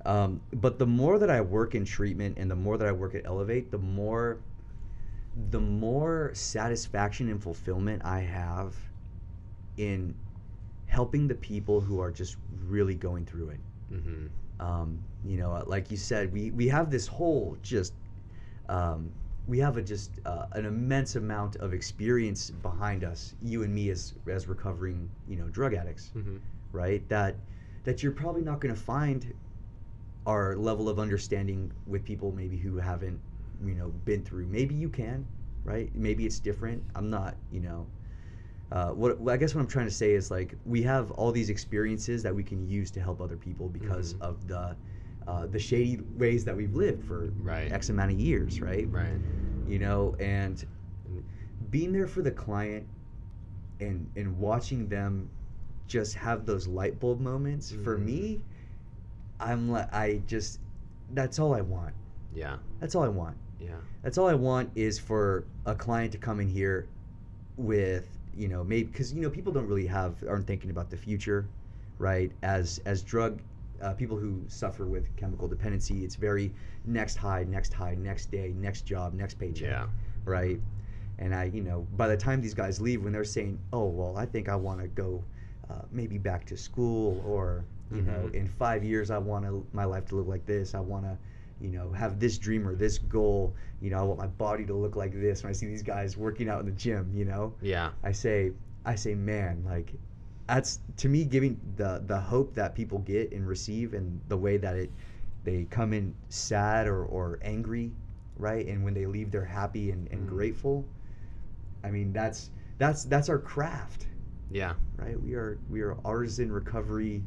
[0.04, 3.14] Um, but the more that I work in treatment and the more that I work
[3.14, 4.38] at Elevate, the more
[5.50, 8.74] the more satisfaction and fulfillment I have
[9.76, 10.14] in
[10.86, 12.36] helping the people who are just
[12.66, 13.60] really going through it.
[13.90, 14.26] hmm
[14.58, 17.92] Um, you know, like you said, we, we have this whole just
[18.68, 19.12] um,
[19.48, 23.90] we have a just uh, an immense amount of experience behind us, you and me
[23.90, 26.36] as as recovering, you know, drug addicts hmm
[26.72, 27.08] right?
[27.08, 27.36] That
[27.84, 29.34] that you're probably not going to find
[30.26, 33.18] our level of understanding with people maybe who haven't,
[33.64, 34.46] you know, been through.
[34.46, 35.26] Maybe you can,
[35.64, 35.90] right?
[35.94, 36.84] Maybe it's different.
[36.94, 37.86] I'm not, you know.
[38.70, 41.48] Uh, what I guess what I'm trying to say is like we have all these
[41.48, 44.20] experiences that we can use to help other people because Mhm.
[44.22, 44.76] of the
[45.28, 47.70] uh, the shady ways that we've lived for Right.
[47.70, 48.88] X amount of years, right?
[48.90, 49.18] Right.
[49.66, 50.64] You know, and
[51.70, 52.86] being there for the client
[53.80, 55.28] and and watching them
[55.86, 58.04] just have those light bulb moments for Mhm.
[58.04, 58.40] me
[59.40, 60.58] i'm like i just
[61.10, 61.94] that's all i want
[62.34, 62.56] Yeah.
[62.80, 63.76] that's all i want Yeah.
[64.02, 66.88] that's all i want is for a client to come in here
[67.56, 70.96] with you know maybe because you know people don't really have aren't thinking about the
[70.96, 71.46] future
[71.98, 73.40] right as as drug
[73.82, 76.52] uh, people who suffer with chemical dependency it's very
[76.84, 79.86] next high next high next day next job next paycheck Yeah.
[80.24, 80.60] right?
[81.20, 84.16] And I, you know, by the time these guys leave, when they're saying, "Oh, well,
[84.16, 85.24] I think I want to go,
[85.68, 88.34] uh, maybe back to school, or you know, Mhm.
[88.34, 90.74] in five years, I want to my life to look like this.
[90.76, 91.18] I want to,
[91.60, 93.52] you know, have this dream or this goal.
[93.80, 96.16] You know, I want my body to look like this." When I see these guys
[96.16, 97.90] working out in the gym, you know, Yeah.
[98.04, 98.52] I say,
[98.84, 99.94] I say, man, like,
[100.48, 104.58] that's to me giving the the hope that people get and receive, and the way
[104.58, 104.92] that it
[105.44, 107.92] they come in sad or, or angry,
[108.36, 108.66] right?
[108.66, 110.28] And when they leave, they're happy and, and Mm.
[110.28, 110.86] grateful.
[111.84, 114.08] I mean, that's that's that's our craft,
[114.50, 114.74] Yeah.
[114.98, 115.20] right?
[115.20, 117.24] We are we are artisan recovery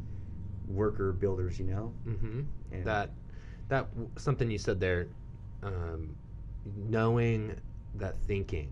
[0.67, 1.93] worker builders, you know.
[2.07, 2.41] mm-hmm.
[2.71, 3.11] And That
[3.69, 5.07] that w- something you said there,
[5.63, 6.15] um,
[6.65, 7.55] knowing
[7.95, 8.69] that thinking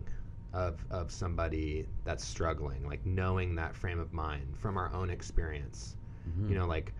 [0.54, 5.96] of of somebody that's struggling, like knowing that frame of mind from our own experience.
[6.28, 6.50] Mhm.
[6.50, 6.94] You know, like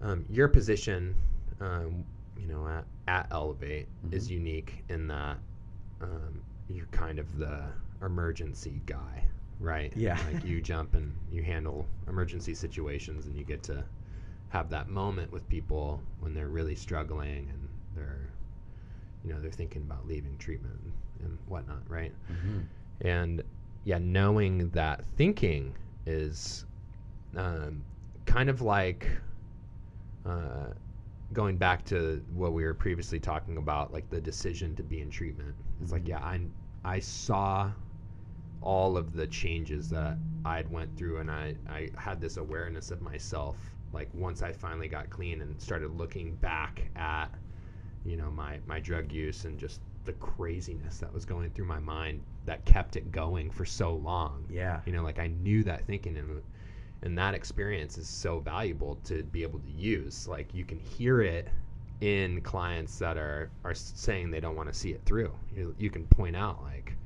[0.00, 1.14] um, your position,
[1.60, 2.04] um,
[2.38, 4.30] you know, at, at Elevate is Mhm.
[4.30, 5.38] unique in that
[6.00, 7.64] um, you're kind of the
[8.02, 9.24] emergency guy,
[9.58, 9.92] right?
[9.96, 10.18] Yeah.
[10.26, 13.84] Like you jump and you handle emergency situations, and you get to
[14.50, 18.30] have that moment with people when they're really struggling and they're,
[19.24, 22.12] you know, they're thinking about leaving treatment and, and whatnot, right?
[22.30, 22.66] Mhm.
[23.02, 23.42] and
[23.84, 25.74] yeah knowing that thinking
[26.06, 26.66] is
[27.36, 27.84] um,
[28.26, 29.06] kind of like
[30.26, 30.68] uh,
[31.32, 35.10] going back to what we were previously talking about like the decision to be in
[35.10, 36.08] treatment it's like Mhm.
[36.08, 36.40] yeah i
[36.84, 37.70] i saw
[38.60, 43.00] all of the changes that i'd went through and i i had this awareness of
[43.00, 43.56] myself
[43.92, 47.28] like once i finally got clean and started looking back at
[48.04, 51.78] you know my my drug use and just the craziness that was going through my
[51.78, 54.44] mind that kept it going for so long.
[54.50, 54.80] Yeah.
[54.86, 56.42] you know like i knew that thinking and
[57.02, 60.26] and that experience is so valuable to be able to use.
[60.26, 61.48] Like you can hear it
[62.00, 65.32] in clients that are are saying they don't want to see it through.
[65.54, 66.96] You, you can point out like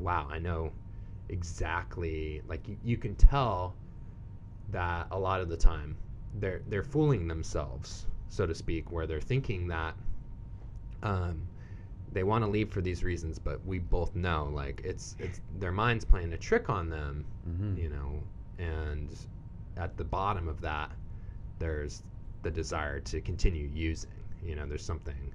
[0.00, 0.72] wow i know
[1.28, 3.74] exactly like you, you can tell
[4.70, 5.96] that a lot of the time
[6.40, 9.94] they're they're fooling themselves so to speak where they're thinking that
[11.02, 11.46] um,
[12.14, 15.72] they want to leave for these reasons but we both know like it's it's their
[15.72, 17.76] mind's playing a trick on them Mhm.
[17.76, 18.22] you know
[18.58, 19.10] and
[19.76, 20.90] at the bottom of that
[21.58, 22.02] there's
[22.42, 24.10] the desire to continue using.
[24.42, 25.32] You know, there's something,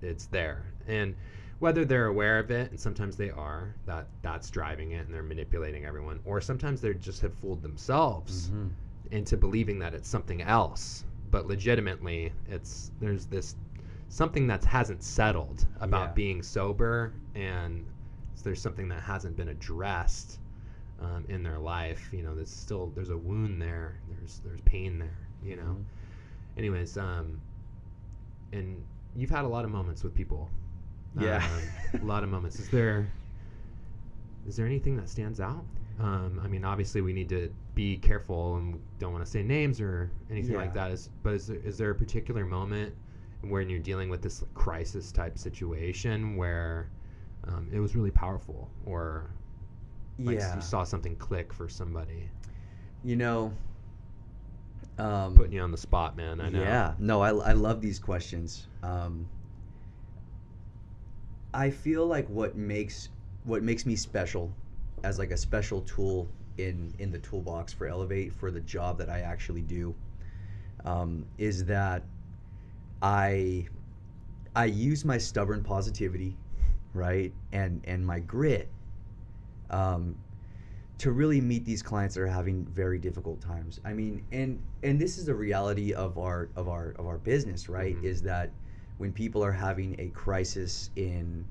[0.00, 1.14] it's there, and
[1.60, 5.22] whether they're aware of it, and sometimes they are, that that's driving it, and they're
[5.22, 8.70] manipulating everyone, or sometimes they just have fooled themselves Mhm.
[9.12, 13.54] into believing that it's something else, but legitimately, it's there's this
[14.12, 16.12] something that hasn't settled about Yeah.
[16.12, 17.86] being sober, and
[18.44, 20.38] there's something that hasn't been addressed
[21.00, 22.10] um, in their life.
[22.12, 23.96] You know, there's still there's a wound there.
[24.10, 25.16] There's there's pain there.
[25.42, 25.62] You know.
[25.78, 25.84] Mhm.
[26.58, 27.40] Anyways, um,
[28.52, 28.82] and
[29.16, 30.50] you've had a lot of moments with people.
[31.18, 31.42] Yeah.
[31.94, 32.58] Um, a lot of moments.
[32.60, 33.08] Is there
[34.46, 35.64] is there anything that stands out?
[36.00, 39.80] Um, I mean, obviously, we need to be careful and don't want to say names
[39.80, 40.88] or anything like Yeah.
[40.88, 40.92] that.
[40.92, 42.94] Is, but is there, is there a particular moment
[43.42, 46.88] when you're dealing with this like, crisis type situation where
[47.48, 49.30] um, it was really powerful or
[50.18, 50.54] like yeah.
[50.54, 52.28] you saw something click for somebody?
[53.04, 53.52] You know,
[54.98, 56.40] um, Putting you on the spot, man.
[56.40, 56.60] I know.
[56.60, 58.66] Yeah, no, I, I love these questions.
[58.82, 59.26] Um,
[61.54, 63.08] I feel like what makes
[63.44, 64.52] what makes me special
[65.02, 66.28] as like a special tool
[66.58, 69.94] in in the toolbox for Elevate for the job that I actually do
[70.84, 72.02] um, is that
[73.02, 73.66] I
[74.54, 76.36] I use my stubborn positivity,
[76.94, 78.68] right, and and my grit
[79.70, 80.16] um,
[80.98, 83.80] to really meet these clients that are having very difficult times.
[83.84, 87.68] I mean, and and this is the reality of our of our of our business,
[87.68, 87.96] right?
[87.96, 88.04] Mhm.
[88.04, 88.50] Is that
[88.98, 91.44] when people are having a crisis in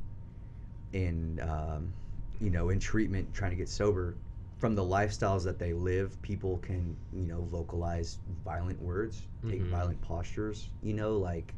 [0.94, 1.92] in um,
[2.40, 4.16] you know in treatment, trying to get sober,
[4.62, 9.70] from the lifestyles that they live, people can you know vocalize violent words, take Mhm.
[9.72, 10.70] violent postures.
[10.84, 11.56] You know, like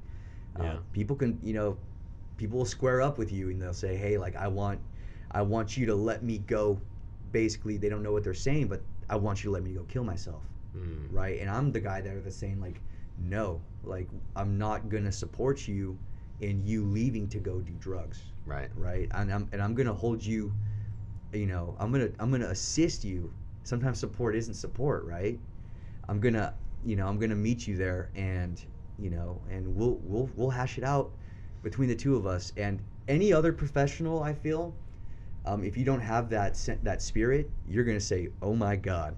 [0.59, 0.77] uh, Yeah.
[0.93, 1.77] people can you know
[2.37, 4.79] people will square up with you and they'll say, hey, like I want
[5.31, 6.79] I want you to let me go.
[7.31, 9.83] Basically, they don't know what they're saying, but I want you to let me go
[9.83, 10.43] kill myself,
[10.77, 11.07] Mm.
[11.11, 11.39] right?
[11.41, 12.81] And I'm the guy there that's saying like,
[13.17, 15.97] no, like I'm not gonna support you
[16.39, 18.69] in you leaving to go do drugs, Right.
[18.77, 19.07] right?
[19.11, 20.53] And I'm and I'm gonna hold you,
[21.35, 23.33] you know, I'm gonna I'm gonna assist you.
[23.63, 25.39] Sometimes support isn't support, right?
[26.09, 26.53] I'm gonna
[26.85, 28.63] you know I'm gonna meet you there and
[28.99, 31.11] you know and we'll we'll we'll hash it out
[31.63, 32.53] between the two of us.
[32.57, 34.75] And any other professional I feel
[35.45, 39.15] um, if you don't have that that spirit you're gonna say oh my god.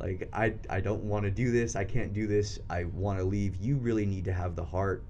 [0.00, 1.76] Like I I don't want to do this.
[1.76, 2.58] I can't do this.
[2.68, 3.56] I want to leave.
[3.56, 5.04] You really need to have the heart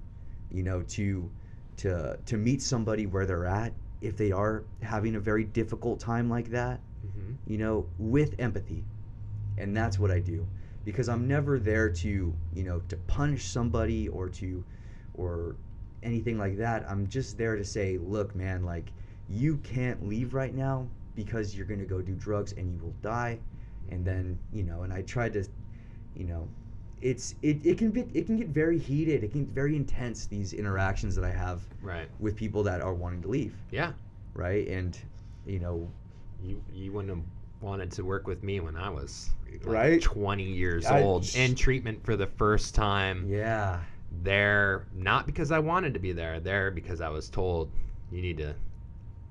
[0.51, 1.29] you know to
[1.77, 3.73] to to meet somebody where they're at
[4.05, 8.83] if they are having a very difficult time like that hmm you know, with empathy.
[9.57, 10.47] And that's what I do
[10.83, 14.63] because I'm never there to, you know, to punish somebody or to
[15.13, 15.55] or
[16.03, 16.85] anything like that.
[16.89, 18.91] I'm just there to say, look, man, like
[19.29, 22.95] you can't leave right now because you're going to go do drugs and you will
[23.01, 23.39] die.
[23.89, 25.45] And then, you know, and I tried to,
[26.15, 26.47] you know,
[27.01, 29.23] it's it, it can be it can get very heated.
[29.23, 32.07] It can get very intense these interactions that I have Right.
[32.19, 33.93] with people that are wanting to leave, Yeah.
[34.33, 34.67] right?
[34.67, 34.97] And
[35.45, 35.89] you know,
[36.43, 37.23] You you wouldn't have
[37.61, 40.01] wanted to work with me when I was like, Right?
[40.01, 43.25] 20 years I- old in treatment for the first time.
[43.27, 43.81] yeah.
[44.23, 47.69] There not because I wanted to be there, there because I was told
[48.11, 48.55] you need to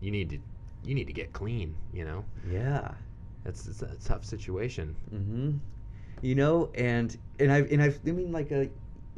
[0.00, 0.38] you need to
[0.84, 2.24] you need to get clean, you know.
[2.50, 2.92] Yeah.
[3.44, 4.94] That's it's a tough situation.
[5.14, 5.52] Mm-hmm.
[6.22, 8.64] You know, and and I've and I've I mean like uh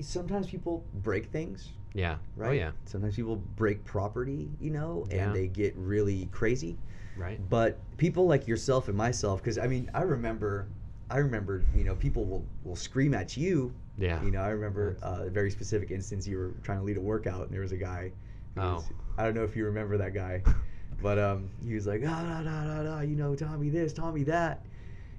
[0.01, 2.17] sometimes people break things, Yeah.
[2.37, 2.49] right?
[2.49, 2.73] Oh yeah.
[2.85, 5.27] Sometimes people break property, you know, Yeah.
[5.27, 6.77] and they get really crazy.
[7.17, 7.41] Right.
[7.49, 10.67] But people like yourself and myself, because I mean, I remember,
[11.11, 13.73] I remember, you know, people will will scream at you.
[13.99, 14.23] Yeah.
[14.23, 16.27] You know, I remember uh, a very specific instance.
[16.27, 18.13] You were trying to lead a workout, and there was a guy.
[18.55, 18.75] Who Oh.
[18.75, 18.85] was,
[19.17, 20.43] I don't know if you remember that guy,
[21.03, 24.25] but um, he was like, ah, da, da, da, da, you know, Tommy this, Tommy
[24.25, 24.63] that,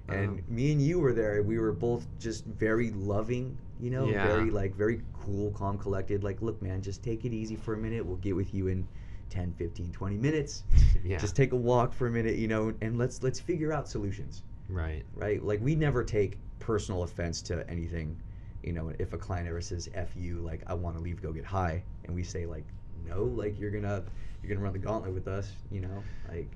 [0.10, 1.42] and me and you were there.
[1.44, 4.26] We were both just very loving, you know, Yeah.
[4.26, 6.24] very like very cool, calm, collected.
[6.24, 8.06] Like, look, man, just take it easy for a minute.
[8.06, 8.88] We'll get with you in
[9.30, 10.64] 10, 15, 20 minutes.
[11.04, 11.18] yeah.
[11.18, 14.44] Just take a walk for a minute, you know, and let's let's figure out solutions
[14.70, 15.04] right.
[15.16, 15.44] right?
[15.44, 18.18] Like we never take personal offense to anything.
[18.64, 21.32] You know, if a client ever says "f you," like I want to leave, go
[21.32, 22.66] get high, and we say like,
[23.08, 24.04] no, like you're gonna
[24.42, 25.52] you're gonna run the gauntlet with us.
[25.72, 26.52] You know, like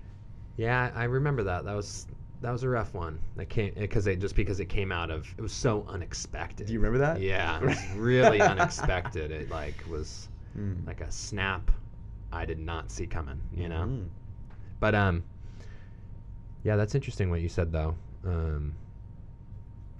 [0.57, 1.63] Yeah, I remember that.
[1.65, 2.07] That was
[2.41, 3.19] that was a rough one.
[3.35, 6.67] That came because it just because it came out of it was so unexpected.
[6.67, 7.21] do you remember that?
[7.21, 9.31] Yeah, it was really unexpected.
[9.31, 10.27] It like was
[10.57, 10.85] Mm.
[10.85, 11.71] like a snap
[12.33, 13.85] I did not see coming, you know.
[13.85, 14.07] Mhm.
[14.81, 15.23] But um
[16.63, 17.95] yeah, that's interesting what you said though.
[18.25, 18.73] Um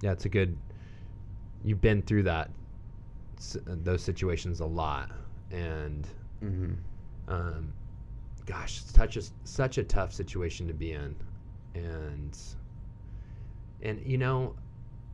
[0.02, 0.56] yeah, it's a good
[1.64, 2.50] you've been through that
[3.64, 5.10] those situations a lot
[5.50, 6.06] and
[6.42, 6.76] Mhm.
[7.28, 7.72] um,
[8.46, 11.14] gosh, it's such a such a tough situation to be in,
[11.74, 12.36] and
[13.80, 14.54] and you know,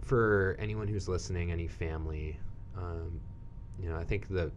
[0.02, 2.38] for anyone who's listening, any family,
[2.76, 3.20] um,
[3.78, 4.52] you know, I think the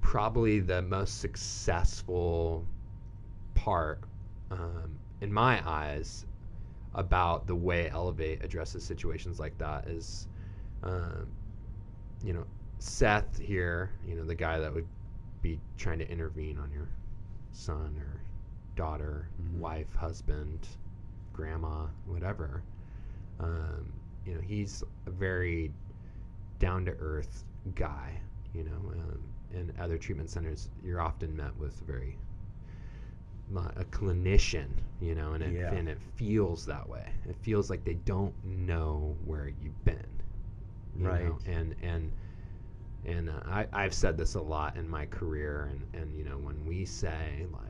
[0.00, 2.66] probably the most successful
[3.54, 4.00] part,
[4.50, 6.26] um, in my eyes,
[6.94, 10.28] about the way Elevate addresses situations like that is,
[10.82, 11.28] um,
[12.22, 12.46] you know,
[12.78, 14.88] Seth here, you know, the guy that would
[15.42, 16.88] be trying to intervene on your
[17.52, 18.22] son or
[18.76, 19.58] daughter, Mhm.
[19.58, 20.68] wife, husband,
[21.40, 22.64] grandma, whatever.
[23.40, 23.92] Um,
[24.26, 25.72] you know, he's a very
[26.58, 28.20] down to earth guy.
[28.54, 29.20] You know, um,
[29.52, 32.16] in other treatment centers, you're often met with very
[33.76, 34.68] a clinician.
[35.00, 35.70] You know, and it Yeah.
[35.70, 37.06] and it feels that way.
[37.28, 40.06] It feels like they don't know where you've been.
[40.96, 41.18] you Right.
[41.18, 42.12] know, And and
[43.06, 46.36] and uh, I, I've said this a lot in my career, and, and you know,
[46.38, 47.69] when we say like,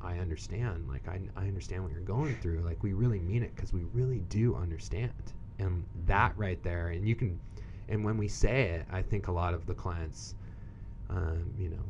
[0.00, 3.54] I understand, like I, I understand what you're going through, like we really mean it
[3.54, 5.12] because we really do understand,
[5.58, 7.40] and that right there, and you can,
[7.88, 10.34] and when we say it, I think a lot of the clients,
[11.10, 11.82] um, you know,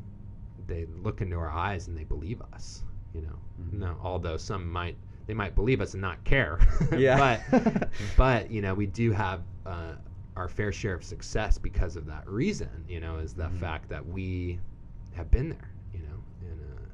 [0.67, 3.79] they look into our eyes and they believe us, you know, Mhm.
[3.81, 4.97] no, although some might
[5.27, 6.59] they might believe us and not care,
[6.97, 7.17] Yeah.
[7.19, 9.95] but but you know we do have uh,
[10.37, 13.59] our fair share of success because of that reason you know is the Mhm.
[13.59, 14.59] fact that we
[15.15, 16.89] have been there you know and uh,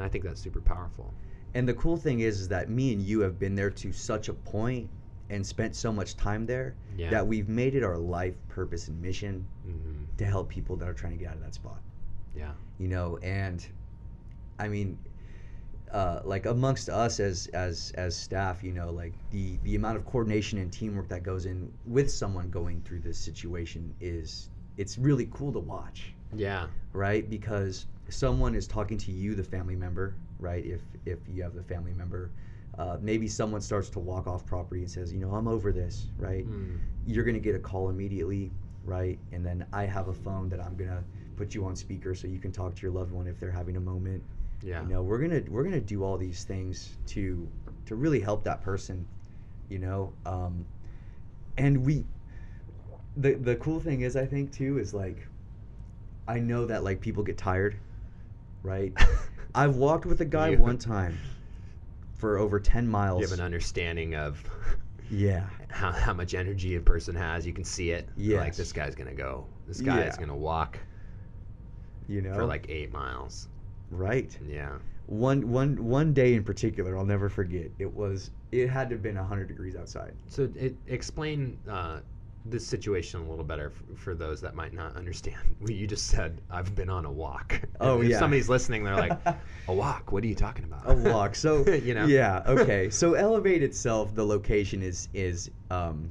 [0.00, 1.12] and I think that's super powerful
[1.52, 4.28] And the cool thing is, is that me and you have been there to such
[4.28, 4.88] a point
[5.28, 9.00] and spent so much time there yeah that we've made it our life purpose and
[9.02, 11.80] mission hmm to help people that are trying to get out of that spot.
[12.36, 13.66] yeah You know, and
[14.58, 14.98] I mean,
[15.90, 20.04] uh, like amongst us as as as staff, you know, like the the amount of
[20.04, 25.28] coordination and teamwork that goes in with someone going through this situation is it's really
[25.32, 26.14] cool to watch.
[26.34, 27.28] yeah right?
[27.30, 30.64] Because someone is talking to you, the family member, right?
[30.64, 32.30] If if you have the family member,
[32.78, 36.08] uh, maybe someone starts to walk off property and says, you know, I'm over this,
[36.18, 36.46] right?
[36.46, 36.78] Mm.
[37.06, 38.50] You're gonna get a call immediately,
[38.84, 39.18] right?
[39.32, 41.02] And then I have a phone that I'm gonna
[41.36, 43.76] put you on speaker so you can talk to your loved one if they're having
[43.76, 44.22] a moment.
[44.62, 47.48] yeah You know, we're gonna we're gonna do all these things to
[47.86, 49.06] to really help that person,
[49.68, 50.12] you know.
[50.26, 50.66] Um,
[51.56, 52.04] and we,
[53.16, 55.26] the the cool thing is, I think too, is like,
[56.28, 57.76] I know that like people get tired,
[58.62, 58.92] right?
[59.54, 61.18] I've walked with a guy one time
[62.14, 63.20] for over ten miles.
[63.20, 64.42] you have an understanding of
[65.10, 68.94] yeah, how, how much energy a person has you can see it like this guy's
[68.94, 70.78] gonna go this guy is gonna walk
[72.06, 73.48] you know, for like eight miles
[73.90, 74.38] right.
[74.46, 77.70] yeah One one one day in particular, I'll never forget.
[77.78, 80.14] It was it had to have been hundred degrees outside.
[80.28, 82.00] So it, explain uh,
[82.46, 85.36] this situation a little better f- for those that might not understand.
[85.68, 87.60] You just said I've been on a walk.
[87.80, 88.18] Oh, if yeah.
[88.18, 89.18] somebody's listening, they're like,
[89.68, 90.12] a walk?
[90.12, 90.82] What are you talking about?
[90.84, 91.34] a walk.
[91.34, 92.06] So you know.
[92.06, 92.42] Yeah.
[92.46, 92.90] Okay.
[92.90, 96.10] So Elevate itself, the location is is um,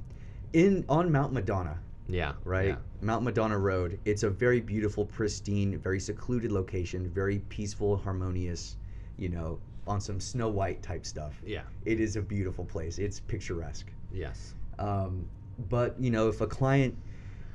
[0.54, 1.78] in on Mount Madonna,
[2.08, 2.34] Yeah.
[2.44, 2.70] right?
[2.70, 2.76] Yeah.
[3.02, 4.00] Mount Madonna Road.
[4.06, 7.08] It's a very beautiful, pristine, very secluded location.
[7.10, 8.78] Very peaceful, harmonious.
[9.18, 11.40] You know, on some Snow White type stuff.
[11.46, 11.64] Yeah.
[11.86, 12.98] It is a beautiful place.
[13.00, 13.92] It's picturesque.
[14.12, 14.54] Yes.
[14.80, 15.28] Um,
[15.68, 16.96] but you know, if a client,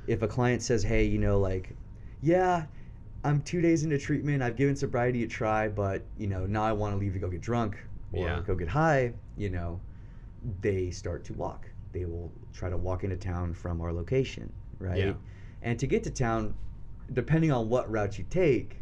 [0.07, 1.75] if a client says, "Hey, you know, like,
[2.21, 2.65] yeah,
[3.23, 4.43] I'm two days into treatment.
[4.43, 7.29] I've given sobriety a try, but you know, now I want to leave to go
[7.29, 7.77] get drunk
[8.11, 8.41] or Yeah.
[8.45, 9.79] go get high," you know,
[10.61, 11.67] they start to walk.
[11.91, 14.97] They will try to walk into town from our location, right?
[14.97, 15.13] Yeah.
[15.61, 16.53] And to get to town,
[17.11, 18.77] depending on what route you take,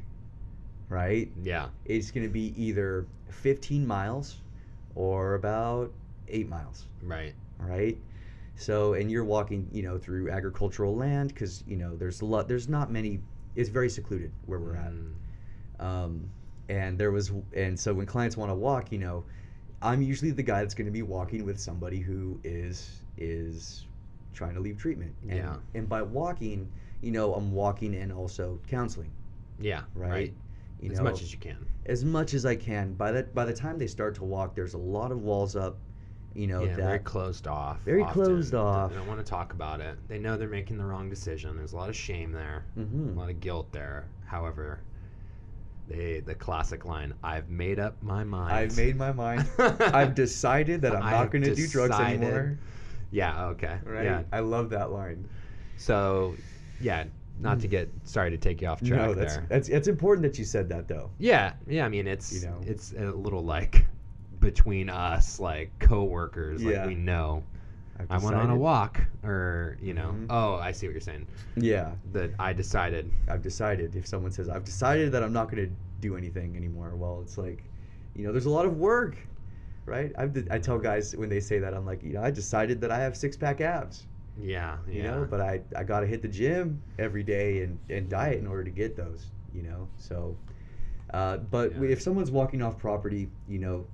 [0.90, 1.70] right, Yeah.
[1.86, 4.42] it's going to be either 15 miles
[4.96, 5.94] or about
[6.28, 7.34] eight miles Right.
[7.60, 7.98] right?
[8.56, 12.48] So, and you're walking, you know, through agricultural land because you know there's a lot.
[12.48, 13.22] There's not many.
[13.56, 15.14] It's very secluded where we're Mm,
[15.80, 15.86] at.
[15.86, 16.30] Um,
[16.70, 19.26] and there was, and so when clients want to walk, you know,
[19.82, 23.86] I'm usually the guy that's going to be walking with somebody who is is
[24.34, 25.14] trying to leave treatment.
[25.24, 25.56] And, Yeah.
[25.74, 29.12] And by walking, you know, I'm walking and also counseling,
[29.60, 29.82] Yeah.
[29.94, 30.12] right?
[30.12, 30.34] Right.
[30.80, 31.58] You as know, much as you can.
[31.86, 32.94] as much as I can.
[32.94, 35.78] By that, by the time they start to walk, there's a lot of walls up.
[36.36, 36.70] You know yeah.
[36.70, 37.80] that Very closed off.
[37.82, 38.24] Very often.
[38.24, 38.92] closed off.
[38.92, 39.98] They don't want to talk about it.
[40.08, 41.56] They know they're making the wrong decision.
[41.56, 42.66] There's a lot of shame there.
[42.78, 43.16] Mhm.
[43.16, 44.06] a lot of guilt there.
[44.26, 44.80] However,
[45.88, 49.48] they the classic line, "I've made up my mind." I've made my mind.
[49.60, 52.58] I've decided that I'm not going to do drugs anymore.
[53.12, 53.48] Yeah.
[53.50, 53.78] Okay.
[53.86, 54.06] Right?
[54.06, 54.24] Yeah.
[54.32, 55.30] I love that line.
[55.78, 56.36] So,
[56.82, 57.06] yeah.
[57.40, 59.46] Not to get sorry to take you off track no, that's, there.
[59.50, 61.10] that's it's important that you said that though.
[61.18, 61.54] Yeah.
[61.68, 61.86] Yeah.
[61.86, 62.62] I mean, it's You know.
[62.66, 63.86] it's a little like
[64.44, 67.44] between us, like coworkers, like we know.
[68.10, 70.10] I've went on a walk, or you know.
[70.14, 70.26] Mhm.
[70.30, 71.26] Oh, I see what you're saying.
[71.56, 73.10] Yeah, That I decided.
[73.30, 73.96] I've decided.
[73.96, 77.38] If someone says I've decided that I'm not going to do anything anymore, well, it's
[77.38, 77.64] like,
[78.16, 79.16] you know, there's a lot of work,
[79.86, 80.12] right?
[80.18, 82.92] I've, I tell guys when they say that, I'm like, you know, I decided that
[82.92, 84.06] I have six pack abs.
[84.42, 84.94] Yeah, yeah.
[84.96, 88.48] you know but i i gotta hit the gym every day and and diet in
[88.48, 90.36] order to get those you know so
[91.14, 91.90] uh, but Yeah.
[91.90, 93.86] if someone's walking off property you know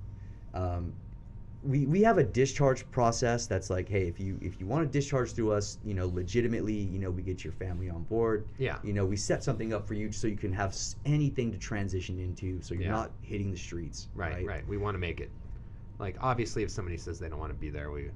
[0.54, 0.92] um,
[1.62, 4.98] we, we have a discharge process that's like hey if you if you want to
[4.98, 8.78] discharge through us you know legitimately you know we get your family on board yeah,
[8.82, 10.74] you know we set something up for you so you can have
[11.04, 12.90] anything to transition into so you're Yeah.
[12.92, 15.30] not hitting the streets right, right, We want to make it
[15.98, 18.08] like obviously if somebody says they don't want to be there, we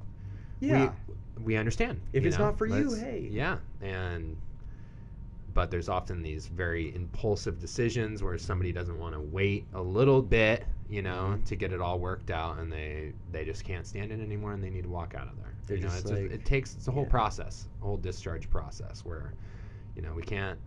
[0.61, 0.93] yeah
[1.37, 2.01] we, we understand.
[2.13, 2.47] If it's know?
[2.47, 3.29] not for you, hey.
[3.31, 4.37] Yeah, and
[5.55, 10.21] but there's often these very impulsive decisions where somebody doesn't want to wait a little
[10.21, 11.45] bit, you know, Mhm.
[11.47, 14.63] to get it all worked out, and they they just can't stand it anymore, and
[14.63, 15.55] they need to walk out of there.
[15.67, 17.09] They're you know, it's a- it takes it's a whole yeah.
[17.11, 19.33] process, a whole discharge process where,
[19.97, 20.59] you know, we can't.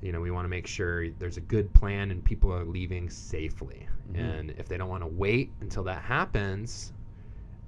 [0.00, 3.08] You know, we want to make sure there's a good plan and people are leaving
[3.08, 3.86] safely.
[4.12, 4.18] Mhm.
[4.18, 6.92] And if they don't want to wait until that happens,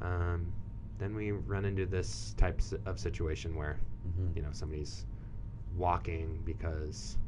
[0.02, 0.52] um,
[0.98, 4.36] then we run into this type of situation where Mhm.
[4.36, 5.06] you know somebody's
[5.76, 7.18] walking because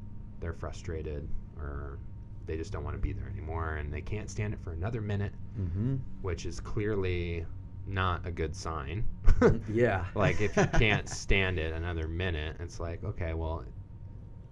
[0.41, 1.29] they're frustrated
[1.59, 1.99] or
[2.47, 5.01] they just don't want to be there anymore and they can't stand it for another
[5.01, 5.97] minute Mm-hmm.
[6.23, 7.45] which is clearly
[7.87, 9.05] not a good sign
[9.69, 13.65] yeah like if you can't stand it another minute it's like okay well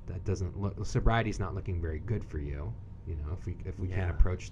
[0.07, 2.73] that doesn't look sobriety's not looking very good for you
[3.07, 4.11] you know if we if we can't Yeah.
[4.11, 4.51] approach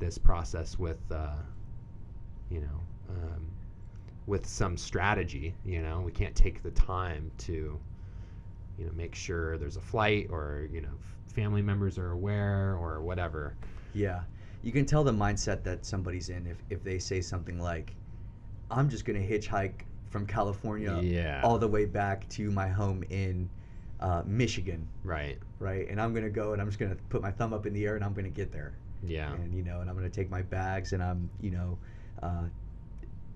[0.00, 1.36] this process with uh,
[2.50, 3.46] you know um,
[4.26, 7.78] with some strategy you know we can't take the time to
[8.80, 10.88] you know make sure there's a flight or you know
[11.34, 13.54] family members are aware or whatever
[13.92, 14.22] Yeah.
[14.62, 17.94] You can tell the mindset that somebody's in if, if they say something like,
[18.70, 23.02] I'm just going to hitchhike from California yeah all the way back to my home
[23.10, 23.48] in
[24.00, 25.88] uh, Michigan, right right?
[25.88, 27.72] And I'm going to go and I'm just going to put my thumb up in
[27.72, 28.74] the air and I'm going to get there.
[29.02, 31.78] yeah And, you know, and I'm going to take my bags and I'm, you know,
[32.22, 32.44] uh,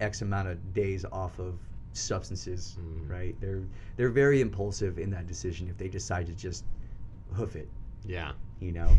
[0.00, 1.54] X amount of days off of
[1.96, 3.08] substances, Mm.
[3.10, 3.36] right?
[3.40, 3.62] They're,
[3.96, 6.64] they're very impulsive in that decision if they decide to just
[7.32, 7.68] hoof it,
[8.06, 8.90] yeah you know?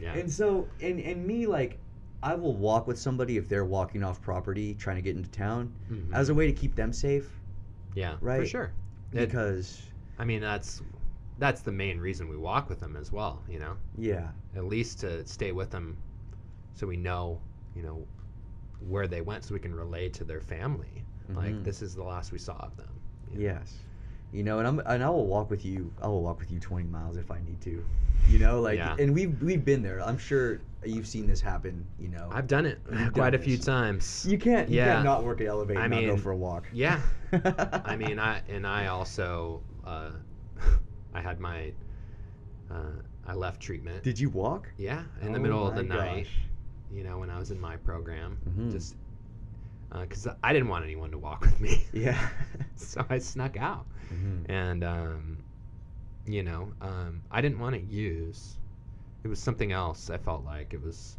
[0.00, 1.78] yeah And so, and and me, like,
[2.22, 5.72] I will walk with somebody if they're walking off property trying to get into town
[5.90, 6.12] Mhm.
[6.14, 7.40] as a way to keep them safe,
[7.94, 8.72] yeah for right, sure
[9.12, 9.82] It- because
[10.18, 10.82] I mean, that's
[11.38, 13.42] that's the main reason we walk with them as well.
[13.48, 15.96] You know, yeah, at least to stay with them,
[16.74, 17.40] so we know,
[17.74, 18.06] you know,
[18.88, 21.04] where they went, so we can relay to their family.
[21.30, 21.64] Like Mhm.
[21.64, 22.88] this is the last we saw of them.
[23.32, 23.44] you know?
[23.44, 23.78] yes,
[24.32, 25.92] you know, and I'm and I will walk with you.
[26.02, 27.84] I will walk with you 20 miles if I need to,
[28.28, 28.96] you know, like, Yeah.
[28.98, 30.00] and we've we've been there.
[30.02, 31.86] I'm sure you've seen this happen.
[31.98, 34.26] You know, I've done it quite done a few times.
[34.28, 34.94] you can't you Yeah.
[34.94, 36.64] can't not work at Elevate I and not go for a walk.
[36.72, 37.00] yeah.
[37.32, 40.10] I mean, I and I also, uh,
[41.14, 41.72] I had my,
[42.70, 42.74] uh,
[43.26, 44.02] I left treatment.
[44.02, 46.26] Did you walk yeah, in the Oh middle of the my night.
[46.90, 48.70] You know, when I was in my program, Mhm.
[48.72, 48.96] just
[50.00, 51.84] because I didn't want anyone to walk with me.
[51.92, 52.28] Yeah.
[52.76, 54.48] so I snuck out, Mhm.
[54.48, 55.38] and um,
[56.26, 58.56] you know, um, I didn't want to use.
[59.24, 60.10] It was something else.
[60.10, 61.16] I felt like it was.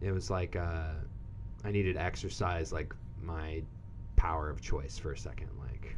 [0.00, 0.92] It was like uh,
[1.64, 3.62] I needed to exercise like my
[4.16, 5.96] power of choice for a second, like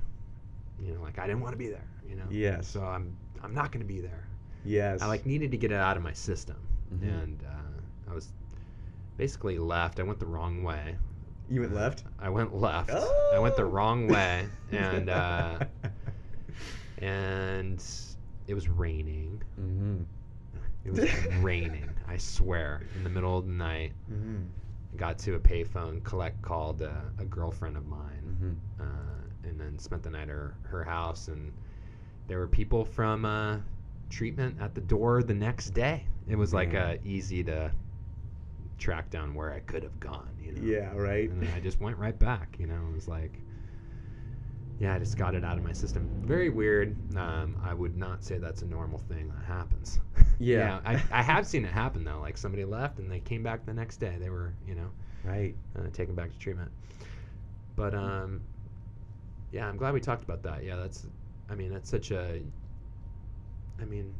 [0.82, 2.24] you know, like I didn't want to be there, you know.
[2.30, 2.60] Yeah.
[2.62, 4.26] So I'm I'm not going to be there.
[4.64, 5.02] Yes.
[5.02, 6.56] I like needed to get it out of my system,
[6.94, 7.02] Mhm.
[7.22, 8.28] and uh, I was
[9.16, 10.00] basically left.
[10.00, 10.96] I went the wrong way.
[11.50, 12.04] You went left.
[12.18, 12.90] I went left.
[12.90, 13.68] I went the Oh!
[13.68, 15.58] wrong way, and uh,
[16.98, 17.82] and
[18.46, 19.42] it was raining.
[19.60, 20.02] mm-hmm.
[20.84, 21.88] It was raining.
[22.08, 24.42] I swear, in the middle of the night, Mm-hmm.
[24.92, 26.02] I got to a payphone.
[26.02, 28.82] Collect called uh, a girlfriend of mine, Mm-hmm.
[28.82, 31.28] uh, and then spent the night at her, her house.
[31.28, 31.52] And
[32.28, 33.58] there were people from uh,
[34.08, 36.04] treatment at the door the next day.
[36.28, 36.90] It was like Yeah.
[36.90, 37.70] uh, easy to
[38.78, 40.29] track down where I could have gone.
[40.42, 40.62] You know.
[40.62, 40.92] Yeah.
[40.94, 41.30] Right.
[41.30, 42.56] and then I just went right back.
[42.58, 43.40] You know, it was like,
[44.78, 46.08] yeah, I just got it out of my system.
[46.22, 46.96] Very weird.
[47.16, 49.98] Um, I would not say that's a normal thing that happens.
[50.42, 50.80] Yeah.
[50.86, 52.18] I, I have seen it happen though.
[52.18, 54.16] Like somebody left and they came back the next day.
[54.18, 54.90] They were, you know,
[55.22, 55.54] Right.
[55.78, 56.70] uh, taken back to treatment.
[57.76, 58.40] But um,
[59.52, 60.64] yeah, I'm glad we talked about that.
[60.64, 61.06] Yeah, that's.
[61.50, 62.40] I mean, that's such a.
[63.80, 64.14] I mean,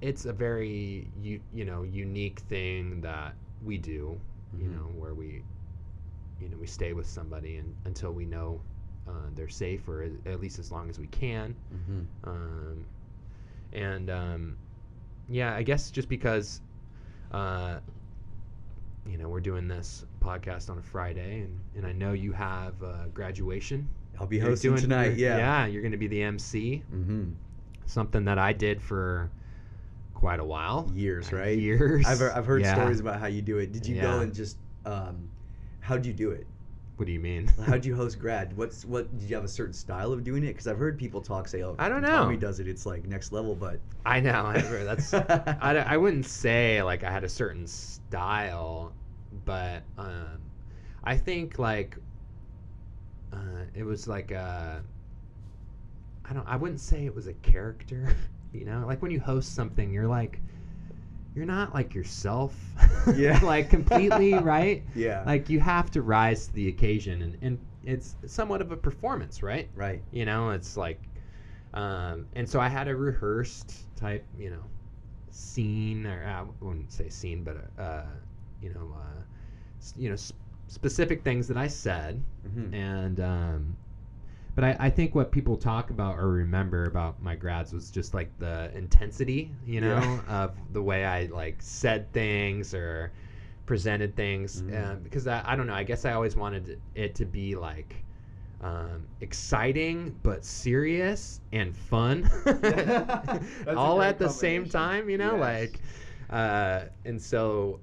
[0.00, 3.34] it's a very you you know unique thing that
[3.64, 4.20] we do.
[4.58, 4.72] You Mhm.
[4.74, 5.42] know, where we,
[6.40, 8.60] you know, we stay with somebody and until we know
[9.08, 11.54] uh, they're safe, or at- at least as long as we can.
[11.74, 12.28] Mm-hmm.
[12.30, 12.84] Um,
[13.72, 14.56] and um,
[15.28, 16.60] yeah, I guess just because,
[17.32, 17.78] uh,
[19.06, 22.80] you know, we're doing this podcast on a Friday, and, and I know you have
[22.82, 23.88] uh, graduation.
[24.20, 25.16] I'll be hosting doing- tonight.
[25.16, 25.38] Yeah.
[25.38, 26.82] Yeah, you're going to be the MC.
[26.94, 27.30] Mm-hmm.
[27.86, 29.30] Something that I did for
[30.20, 30.90] quite a while.
[30.94, 31.58] Years, right?
[31.58, 32.06] Years.
[32.06, 32.74] I've I've heard Yeah.
[32.74, 33.72] stories about how you do it.
[33.72, 35.30] Did you go and just um,
[35.80, 36.46] how'd you do it?
[36.96, 37.48] What do you mean?
[37.66, 38.54] How'd you host grad?
[38.56, 39.10] What's what?
[39.18, 40.48] Did you have a certain style of doing it?
[40.48, 42.08] Because I've heard people talk say, "Oh, I don't know.
[42.08, 42.68] Tommy does it.
[42.68, 44.44] It's like next level." But I know.
[44.54, 45.14] I, that's.
[45.14, 48.92] I, I wouldn't say like I had a certain style,
[49.46, 50.38] but um,
[51.02, 51.96] I think like
[53.32, 54.84] uh, it was like a.
[56.28, 56.46] I don't.
[56.46, 58.14] I wouldn't say it was a character.
[58.52, 60.40] You know, like when you host something, you're like,
[61.34, 62.74] you're not like yourself.
[63.06, 63.40] Yeah.
[63.42, 64.84] like completely right.
[64.94, 68.76] yeah, Like you have to rise to the occasion, and and it's somewhat of a
[68.76, 69.68] performance, right?
[69.74, 70.02] right.
[70.12, 71.02] You know, it's like,
[71.74, 74.62] um, and so I had a rehearsed type, you know,
[75.30, 78.02] scene, or I wouldn't say scene, but uh,
[78.60, 79.22] you know, uh,
[79.96, 80.32] you know, s-
[80.68, 83.76] specific things that I said, hmm and um,
[84.54, 88.14] but I, I think what people talk about or remember about my grads was just
[88.14, 90.26] like the intensity, you know, Yeah.
[90.26, 93.12] of the way I like said things or
[93.66, 94.74] presented things, Mhm.
[94.74, 98.04] uh, because I, I don't know, I guess I always wanted it to be like
[98.60, 102.28] um, exciting but serious and fun
[103.76, 105.38] all at the same time you know Yes.
[105.38, 105.80] like
[106.30, 107.80] uh, and so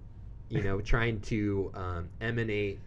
[0.50, 2.80] you know trying to um, emanate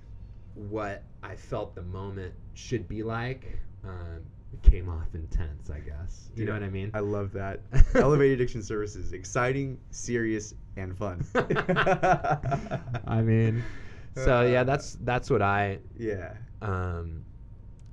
[0.54, 4.20] what i felt the moment should be like um,
[4.62, 7.60] came off intense i guess you know what i mean I love that.
[7.94, 11.24] Elevate Addiction Services, exciting, serious, and fun.
[11.34, 13.62] i mean
[14.14, 16.34] so yeah that's that's what i yeah.
[16.62, 17.24] um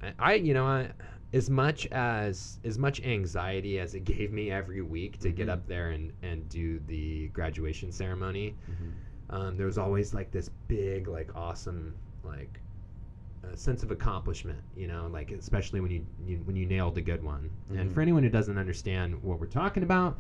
[0.02, 0.92] I, I you know I
[1.34, 5.52] as much as as much anxiety as it gave me every week to get Mhm.
[5.54, 8.92] up there and and do the graduation ceremony Mhm.
[9.30, 12.60] um, there was always like this big like awesome like
[13.44, 17.02] uh, sense of accomplishment you know like especially when you, you when you nailed a
[17.02, 17.94] good one and Mhm.
[17.94, 20.18] for anyone who doesn't understand what we're talking about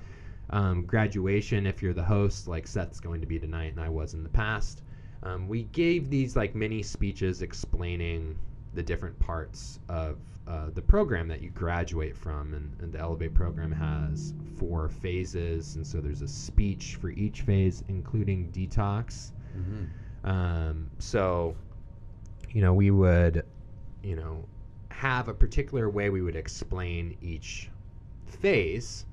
[0.52, 4.14] um, graduation if you're the host like seth's going to be tonight and i was
[4.14, 4.82] in the past
[5.24, 8.38] um, we gave these like mini speeches explaining
[8.76, 13.34] the different parts of uh, the program that you graduate from and, and the elevate
[13.34, 19.88] program has four phases and so there's a speech for each phase including detox Mhm.
[20.30, 21.56] um, so
[22.58, 23.46] you know we would
[24.04, 24.46] you know
[24.90, 27.70] have a particular way we would explain each
[28.26, 29.06] phase.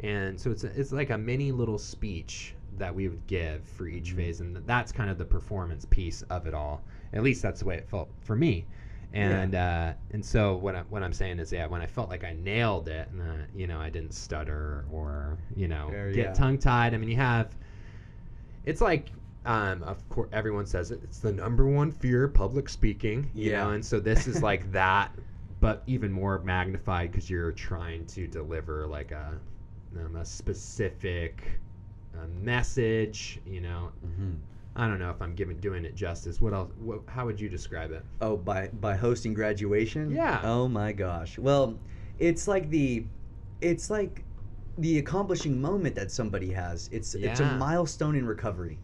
[0.00, 3.86] And so it's, a, it's like a mini little speech that we would give for
[3.86, 4.16] each Mhm.
[4.16, 4.40] phase.
[4.40, 6.82] And that's kind of the performance piece of it all.
[7.12, 8.66] At least that's the way it felt for me.
[9.12, 12.24] And uh, and so what I'm what I'm saying is yeah when I felt like
[12.24, 16.26] I nailed it and uh, you know I didn't stutter or you know There, get
[16.28, 16.32] yeah.
[16.34, 17.56] tongue tied I mean you have
[18.64, 19.10] it's like
[19.46, 23.68] um, of course everyone says it it's the number one fear public speaking you know
[23.68, 23.74] Yeah.
[23.74, 25.12] and so this is like that
[25.60, 29.38] but even more magnified because you're trying to deliver like a
[29.98, 31.60] um, a specific
[32.14, 34.36] uh, message you know Mhm.
[34.76, 37.48] I don't know if I'm giving doing it justice what else what, how would you
[37.48, 40.10] describe it Oh, by by hosting graduation?
[40.12, 40.40] Yeah.
[40.44, 41.38] Oh my gosh.
[41.38, 41.78] Well,
[42.18, 43.04] it's like the
[43.60, 44.24] it's like
[44.78, 46.88] the accomplishing moment that somebody has.
[46.92, 48.78] It's it's a milestone in recovery.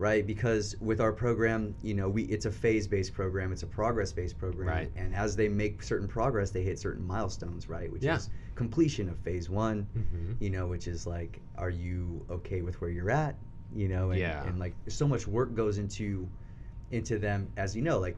[0.00, 0.26] Right?
[0.26, 4.68] Because with our program, you know, we it's a phase-based program, it's a progress-based program.
[4.68, 4.90] Right.
[4.96, 7.92] And as they make certain progress, they hit certain milestones, right?
[7.92, 8.16] Which Yeah.
[8.16, 10.32] is completion of phase 1, mm-hmm.
[10.42, 13.34] you know, which is like, are you okay with where you're at?
[13.74, 14.42] You know, and, Yeah.
[14.46, 16.26] and like so much work goes into
[16.90, 18.16] into them, as you know, like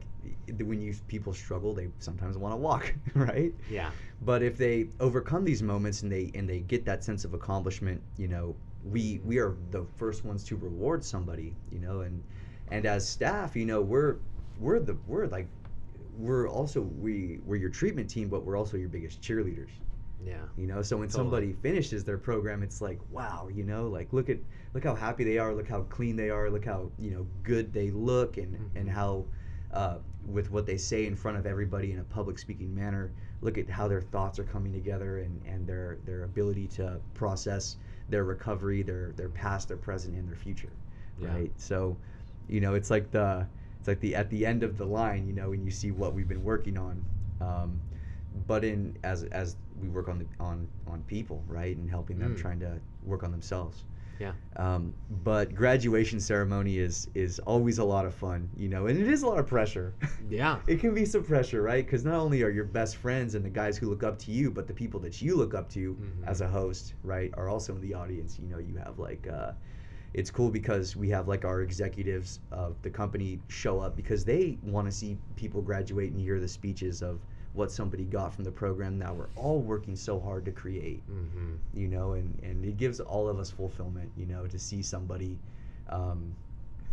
[0.63, 3.53] when you people struggle, they sometimes want to walk, right?
[3.69, 7.33] yeah But if they overcome these moments and they and they get that sense of
[7.33, 12.23] accomplishment, you know, we we are the first ones to reward somebody, you know, and
[12.69, 14.17] and as staff, you know, we're
[14.59, 15.47] we're the we're like
[16.17, 19.69] we're also we we're your treatment team, but we're also your biggest cheerleaders
[20.23, 21.23] yeah you know so when Totally.
[21.23, 24.37] somebody finishes their program it's like wow you know like look at
[24.73, 27.73] look how happy they are look how clean they are look how you know good
[27.73, 28.91] they look and and Mhm.
[28.91, 29.25] how
[29.71, 33.11] uh, with what they say in front of everybody in a public speaking manner
[33.41, 37.77] look at how their thoughts are coming together and and their their ability to process
[38.13, 40.69] their recovery their their past their present and their future
[41.19, 41.33] Yeah.
[41.33, 41.97] right so
[42.47, 43.47] you know it's like the
[43.79, 46.13] it's like the at the end of the line you know when you see what
[46.13, 47.03] we've been working on
[47.41, 47.79] um,
[48.47, 52.35] but in as as we work on the on on people right and helping them
[52.35, 52.39] Mm.
[52.39, 52.71] trying to
[53.03, 53.83] work on themselves
[54.23, 54.33] Yeah.
[54.65, 54.93] um,
[55.23, 59.21] but graduation ceremony is is always a lot of fun you know and it is
[59.23, 59.93] a lot of pressure
[60.29, 63.43] yeah it can be some pressure right because not only are your best friends and
[63.43, 65.83] the guys who look up to you but the people that you look up to
[65.95, 66.27] Mhm.
[66.31, 69.51] as a host right are also in the audience you know you have like uh,
[70.13, 74.57] it's cool because we have like our executives of the company show up because they
[74.63, 77.19] want to see people graduate and hear the speeches of
[77.53, 81.53] what somebody got from the program that we're all working so hard to create mm-hmm.
[81.73, 85.37] you know and and it gives all of us fulfillment you know to see somebody
[85.89, 86.33] um,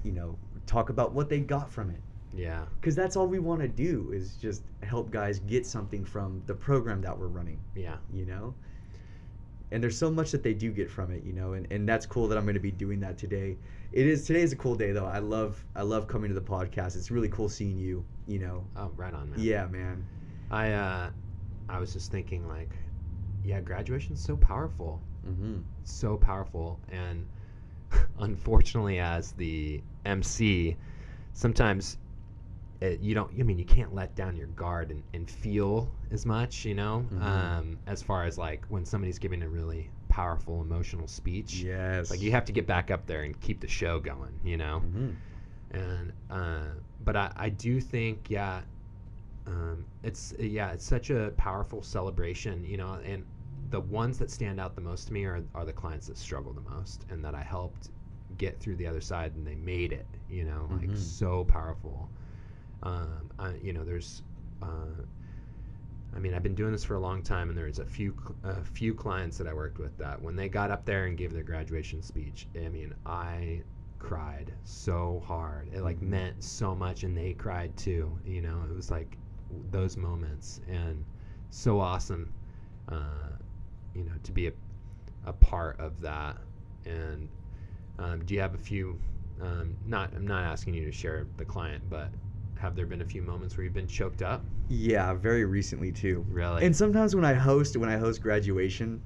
[0.03, 0.37] you know
[0.67, 2.01] talk about what they got from it
[2.35, 2.65] Yeah.
[2.81, 6.55] because that's all we want to do is just help guys get something from the
[6.55, 7.97] program that we're running Yeah.
[8.13, 8.55] you know
[9.73, 12.05] and there's so much that they do get from it you know and, and that's
[12.07, 13.57] cool that i'm going to be doing that today
[13.93, 16.41] it is today is a cool day though i love i love coming to the
[16.41, 19.39] podcast it's really cool seeing you you know Oh, right on, man.
[19.41, 20.05] yeah man
[20.51, 21.11] I uh,
[21.69, 22.75] I was just thinking like,
[23.45, 25.59] yeah, graduation's so powerful, mm-hmm.
[25.85, 27.27] so powerful, and
[28.19, 30.77] unfortunately, as the MC,
[31.33, 31.99] sometimes
[32.81, 33.31] it, you don't.
[33.39, 37.07] I mean, you can't let down your guard and, and feel as much, you know.
[37.13, 37.23] Mhm.
[37.23, 42.21] Um, as far as like when somebody's giving a really powerful emotional speech, yes like
[42.21, 44.83] you have to get back up there and keep the show going, you know.
[44.85, 45.15] Mhm.
[45.73, 46.67] and uh,
[47.05, 48.63] but I, I do think yeah
[49.51, 53.25] um, it's yeah it's such a powerful celebration you know and
[53.71, 56.53] the ones that stand out the most to me are, are the clients that struggle
[56.55, 57.91] the most and that I helped
[58.37, 60.97] get through the other side and they made it you know like Mhm.
[60.97, 62.13] so powerful
[62.83, 64.23] um, I, you know there's
[64.63, 65.03] uh,
[66.13, 68.65] I mean, I've been doing this for a long time, and there's a few a
[68.65, 71.45] few clients that I worked with that when they got up there and gave their
[71.45, 73.65] graduation speech, I mean, I
[73.99, 75.69] cried so hard.
[75.73, 76.11] It like Mhm.
[76.11, 78.19] meant so much, and they cried too.
[78.25, 79.20] You know, it was like
[79.71, 81.05] those moments, and
[81.51, 82.33] so awesome.
[82.89, 83.29] Uh,
[83.95, 84.53] you know, to be a,
[85.27, 86.37] a part of that.
[86.87, 87.29] And
[87.99, 88.99] um, do you have a few?
[89.41, 92.11] Um, not, I'm not asking you to share the client, but
[92.59, 94.43] have there been a few moments where you've been choked up?
[94.71, 96.65] yeah very recently too Really?
[96.65, 99.03] and sometimes when i host when i host graduation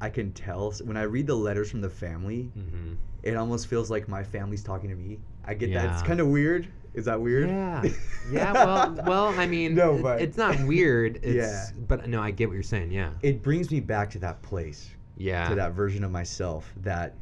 [0.00, 2.94] i can tell when i read the letters from the family mm-hmm.
[3.22, 6.26] it almost feels like my family's talking to me i get that it's kind of
[6.26, 7.82] weird is that weird Yeah.
[8.30, 8.52] Yeah.
[8.54, 9.26] Well, well.
[9.38, 11.16] I mean, No, but- it's not weird.
[11.22, 11.66] It's, Yeah.
[11.86, 12.90] But no, I get what you're saying.
[12.90, 13.10] Yeah.
[13.22, 15.48] it brings me back to that place Yeah.
[15.48, 17.14] to that version of myself that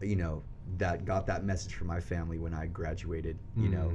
[0.00, 0.42] you know
[0.78, 3.92] that got that message from my family when i graduated you know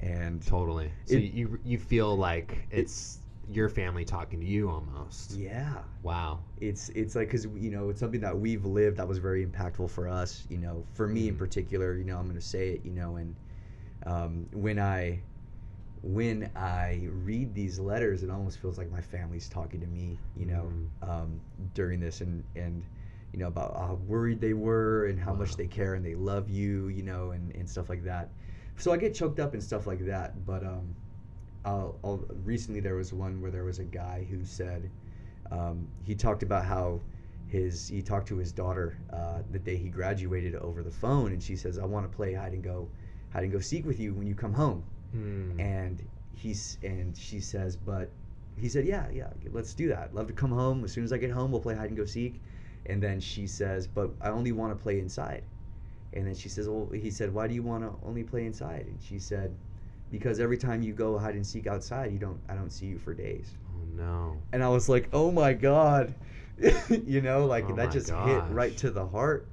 [0.00, 0.90] and Totally.
[1.04, 3.18] So It- you you feel like it's
[3.50, 5.32] your family talking to you almost.
[5.36, 6.40] yeah Wow.
[6.60, 9.90] it's it's like because you know it's something that we've lived that was very impactful
[9.90, 11.38] for us you know for me in Mhm.
[11.38, 13.36] particular you know i'm going to say it you know and
[14.06, 15.20] um, when i
[16.02, 20.46] when i read these letters it almost feels like my family's talking to me you
[20.46, 20.70] know
[21.02, 21.08] Mhm.
[21.10, 21.40] um,
[21.74, 22.84] during this and and
[23.32, 25.38] you know about how worried they were and how Wow.
[25.40, 28.30] much they care and they love you you know and, and stuff like that
[28.76, 30.94] so i get choked up and stuff like that but um
[31.64, 34.90] I'll, I'll, recently there was one where there was a guy who said
[35.50, 37.00] um, he talked about how
[37.46, 41.42] his he talked to his daughter uh, the day he graduated over the phone and
[41.42, 42.88] she says i want to play hide and go
[43.34, 44.82] hide and go seek with you when you come home.
[45.12, 45.60] Hmm.
[45.60, 48.10] and he's and she says but
[48.56, 50.14] he said yeah yeah let's do that.
[50.14, 50.82] Love to come home.
[50.84, 52.40] As soon as i get home we'll play hide and go seek.
[52.86, 55.44] And then she says but i only want to play inside.
[56.14, 58.86] And then she says well he said why do you want to only play inside?
[58.86, 59.54] And she said
[60.10, 62.98] because every time you go hide and seek outside you don't i don't see you
[62.98, 63.52] for days.
[63.76, 64.36] Oh no.
[64.52, 66.14] and i was like oh my god.
[66.88, 69.46] You know like Oh that just hit right to the heart.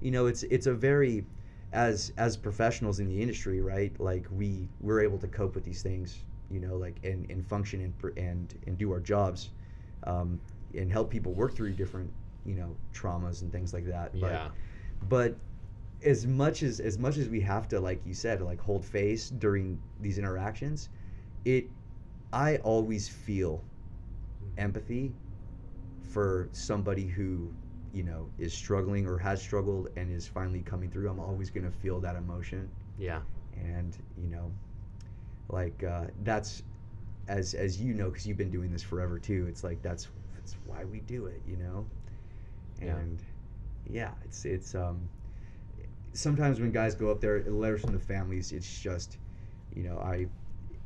[0.00, 1.24] You know it's it's a very
[1.72, 5.82] as as professionals in the industry right like we we're able to cope with these
[5.82, 9.50] things you know like and, and function and and and do our jobs
[10.04, 10.40] um,
[10.74, 12.12] and help people work through different
[12.44, 14.48] you know traumas and things like that Yeah.
[15.00, 15.36] but but
[16.04, 19.30] as much as as much as we have to like you said like hold face
[19.30, 20.88] during these interactions
[21.44, 21.66] it
[22.32, 23.64] i always feel
[24.58, 25.14] empathy
[26.00, 27.52] for somebody who
[27.92, 31.64] you know is struggling or has struggled and is finally coming through i'm always going
[31.64, 32.68] to feel that emotion
[32.98, 33.20] Yeah.
[33.54, 34.50] and you know
[35.48, 36.62] like uh, that's
[37.28, 40.56] as as you know because you've been doing this forever too it's like that's that's
[40.66, 41.86] why we do it you know
[42.82, 42.96] Yeah.
[42.96, 43.22] and
[43.88, 45.08] yeah it's it's um
[46.14, 49.18] sometimes when guys go up there letters from the families it's just
[49.74, 50.26] you know i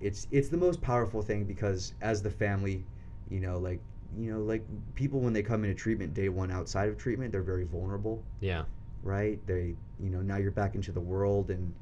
[0.00, 2.84] it's it's the most powerful thing because as the family
[3.30, 3.80] you know like
[4.18, 7.42] you know like people when they come into treatment day one outside of treatment they're
[7.42, 8.64] very vulnerable Yeah.
[9.02, 11.72] right they you know now you're back into the world and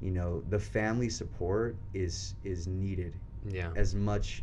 [0.00, 3.12] you know the family support is is needed
[3.50, 3.68] Yeah.
[3.76, 4.42] as much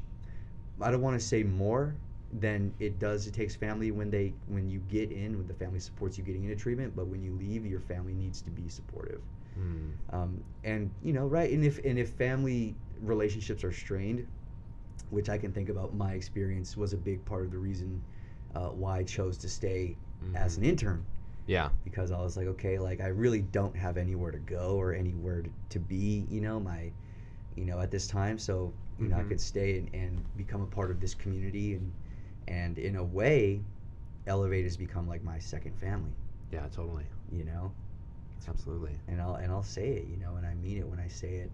[0.82, 1.96] i don't want to say more
[2.40, 5.80] than it does it takes family when they when you get in when the family
[5.80, 9.22] supports you getting into treatment but when you leave your family needs to be supportive
[9.56, 9.90] Hmm.
[10.12, 14.28] um, and you know right and if and if family relationships are strained
[15.10, 18.02] which i can think about my experience was a big part of the reason
[18.56, 19.96] uh, why i chose to stay
[20.36, 20.68] as an Mhm.
[20.70, 21.06] intern
[21.48, 21.70] Yeah.
[21.84, 25.42] because I was like, okay, like I really don't have anywhere to go or anywhere
[25.42, 26.92] to, to be, you know, my,
[27.56, 28.38] you know, at this time.
[28.38, 29.30] So, you know, I Mhm.
[29.30, 31.92] could stay and, and become a part of this community and,
[32.48, 33.62] and in a way,
[34.28, 36.12] Elevate has become like my second family,
[36.52, 36.68] Yeah.
[36.72, 37.06] Totally.
[37.32, 37.72] you know,
[38.48, 38.92] Absolutely.
[39.08, 41.36] and I'll, and I'll say it, you know, and I mean it when I say
[41.36, 41.52] it.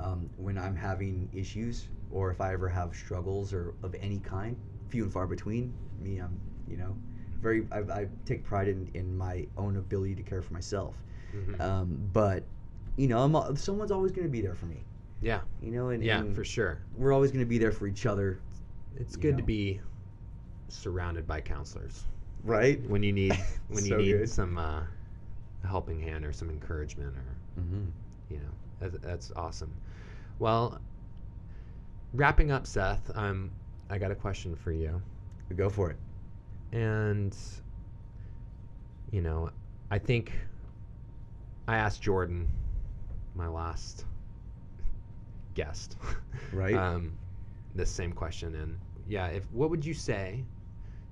[0.00, 4.56] Um, when I'm having issues or if I ever have struggles or of any kind,
[4.88, 5.72] few and far between.
[6.00, 6.38] Me, I'm
[6.68, 6.96] you know
[7.40, 11.02] very I, I take pride in, in my own ability to care for myself.
[11.34, 11.60] Mhm.
[11.60, 12.44] Um, but
[12.96, 14.84] you know, I'm, someone's always going to be there for me.
[15.20, 16.80] yeah, You know, and, yeah, and for sure.
[16.96, 18.40] we're always going to be there for each other,
[18.96, 19.80] It's good to be
[20.68, 22.04] surrounded by counselors
[22.44, 22.80] right?
[22.88, 23.36] when you need
[23.68, 24.28] when you need good.
[24.30, 24.82] some uh,
[25.66, 27.84] helping hand or some encouragement or Mm-hmm.
[28.30, 29.72] you know that, that's awesome.
[30.38, 30.80] Well,
[32.14, 33.10] wrapping up, Seth.
[33.16, 33.50] Um,
[33.90, 35.02] I got a question for you,
[35.56, 35.98] Go for it.
[36.72, 37.36] and
[39.10, 39.50] you know,
[39.90, 40.32] I think
[41.66, 42.48] I asked Jordan,
[43.34, 44.04] my last
[45.54, 45.96] guest,
[46.52, 46.74] Right.
[46.74, 47.12] um,
[47.74, 48.78] this same question, and
[49.08, 50.44] yeah, if what would you say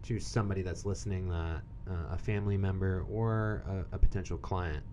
[0.02, 3.62] to somebody that's listening that uh, a family member or
[3.92, 4.84] a, a potential client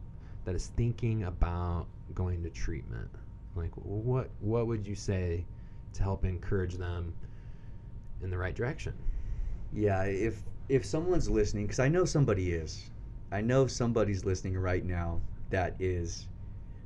[0.45, 3.09] that is thinking about going to treatment?
[3.56, 5.45] Like, what what would you say
[5.93, 7.14] to help encourage them
[8.22, 8.93] in the right direction?
[9.74, 12.89] Yeah, if if someone's listening, because I know somebody is,
[13.32, 16.28] I know somebody's listening right now that is,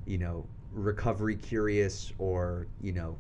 [0.06, 3.18] you know, recovery curious or you know,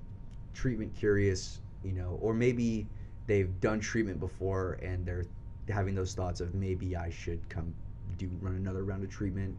[0.53, 2.87] treatment curious, you know, or maybe
[3.27, 5.25] they've done treatment before and they're
[5.69, 7.73] having those thoughts of maybe I should come
[8.17, 9.55] do run another round of treatment.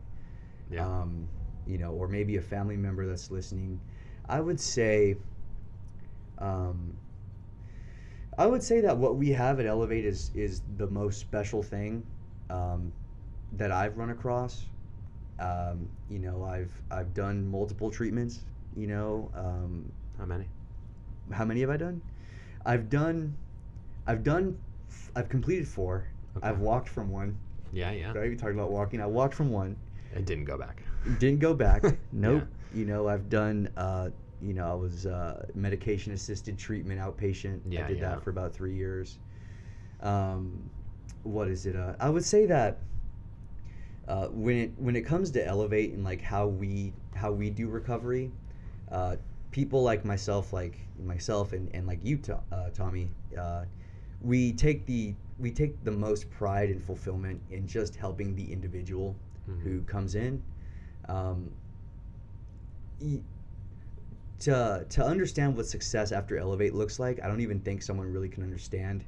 [0.70, 0.86] Yeah.
[0.86, 1.28] um,
[1.68, 3.78] you know, or maybe a family member that's listening,
[4.28, 5.16] I would say,
[6.38, 6.96] um,
[8.38, 12.04] I would say that what we have at Elevate is is the most special thing
[12.50, 12.92] um,
[13.52, 14.64] that I've run across.
[15.38, 18.40] Um, you know, I've I've done multiple treatments.
[18.76, 20.46] You know, um, How many?
[21.32, 22.00] how many have I done?
[22.64, 23.36] I've done,
[24.06, 24.56] I've done,
[25.14, 26.06] I've completed four.
[26.36, 26.46] Okay.
[26.46, 27.36] I've walked from one.
[27.72, 28.12] Yeah, yeah.
[28.12, 29.00] Right, we talked about walking.
[29.00, 29.76] I walked from one.
[30.14, 30.82] It didn't go back.
[31.18, 31.82] Didn't go back.
[32.12, 32.44] nope.
[32.74, 33.70] You know, I've done.
[33.76, 37.60] Uh, you know, I was uh, medication assisted treatment outpatient.
[37.68, 38.10] Yeah, I did yeah.
[38.10, 39.18] that for about three years.
[40.00, 40.70] Um,
[41.24, 41.74] what is it?
[41.74, 42.78] Uh, I would say that
[44.06, 47.68] uh, when it when it comes to elevate and like how we how we do
[47.68, 48.30] recovery,
[48.92, 49.16] uh,
[49.50, 53.64] people like myself, like myself and, and like you, To- uh, Tommy, uh,
[54.20, 59.16] we take the we take the most pride and fulfillment in just helping the individual
[59.48, 59.62] Mhm.
[59.62, 60.42] who comes in.
[61.08, 61.50] Um,
[64.40, 68.28] to to understand what success after elevate looks like, I don't even think someone really
[68.28, 69.04] can understand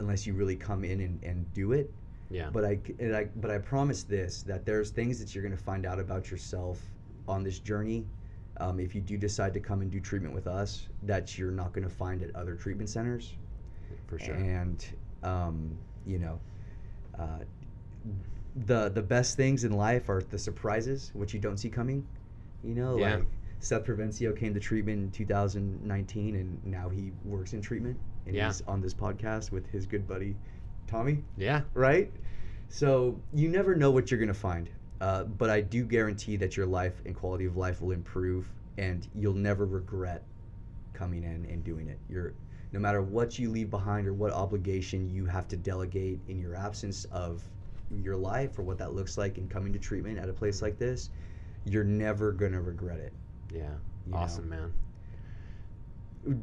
[0.00, 1.90] unless you really come in and, and do it.
[2.30, 2.50] Yeah.
[2.52, 5.84] But I, I but I promise this that there's things that you're going to find
[5.84, 6.80] out about yourself
[7.28, 8.06] on this journey.
[8.58, 11.72] Um, if you do decide to come and do treatment with us, that you're not
[11.72, 13.34] going to find at other treatment centers.
[14.06, 14.34] for sure.
[14.34, 14.84] And
[15.22, 16.40] um, you know,
[17.18, 17.38] uh,
[18.54, 22.06] the the best things in life are the surprises, which you don't see coming.
[22.62, 23.16] You know, Yeah.
[23.16, 23.26] like
[23.60, 28.46] Seth Provencio came to treatment in 2019, and now he works in treatment, and Yeah.
[28.46, 30.36] he's on this podcast with his good buddy
[30.86, 31.62] Tommy yeah.
[31.74, 32.12] right?
[32.68, 34.68] So you never know what you're gonna find,
[35.00, 39.06] uh, but I do guarantee that your life and quality of life will improve, and
[39.14, 40.24] you'll never regret
[40.92, 41.98] coming in and doing it.
[42.08, 42.34] You're
[42.72, 46.54] no matter what you leave behind or what obligation you have to delegate in your
[46.54, 47.48] absence of
[48.02, 50.78] your life or what that looks like in coming to treatment at a place like
[50.78, 51.10] this,
[51.64, 53.12] you're never gonna regret it.
[53.52, 53.70] Yeah.
[54.06, 54.18] You know.
[54.18, 54.72] awesome, man.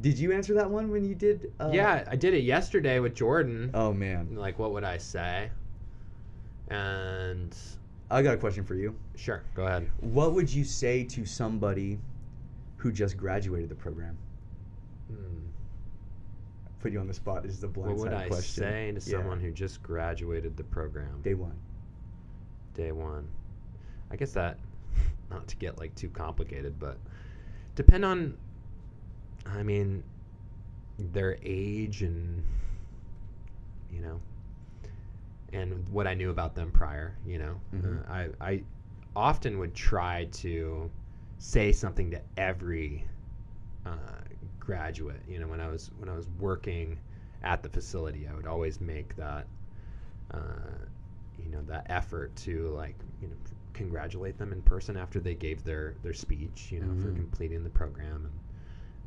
[0.00, 1.52] Did you answer that one when you did?
[1.60, 3.70] Uh, yeah, I did it yesterday with Jordan.
[3.74, 5.50] Oh man, Like, what would I say?
[6.68, 7.56] And
[8.10, 8.94] I got a question for you.
[9.16, 9.90] sure, go ahead.
[10.00, 11.98] What would you say to somebody
[12.76, 14.16] who just graduated the program?
[15.08, 15.37] Hmm.
[16.80, 17.42] Put you on the spot.
[17.42, 18.62] This is the What blindside would I question.
[18.62, 19.18] say to Yeah.
[19.18, 21.56] someone who just graduated the program Day one.
[22.74, 23.26] day one?
[24.10, 24.58] I guess that,
[25.30, 26.98] not to get like too complicated, but
[27.74, 28.36] depend on,
[29.46, 30.02] I mean,
[30.98, 32.42] their age and,
[33.92, 34.20] you know,
[35.52, 37.16] and what I knew about them prior.
[37.26, 38.08] You know, Mhm.
[38.08, 38.62] uh, I I
[39.16, 40.90] often would try to
[41.38, 43.04] say something to every
[43.86, 44.17] uh,
[44.68, 45.22] graduate.
[45.26, 46.98] You know, when I was when I was working
[47.42, 49.46] at the facility, I would always make that
[50.34, 50.76] uh,
[51.42, 53.34] you know that effort to like you know
[53.72, 56.68] congratulate them in person after they gave their their speech.
[56.70, 57.16] You know, for Mhm.
[57.16, 58.28] completing the program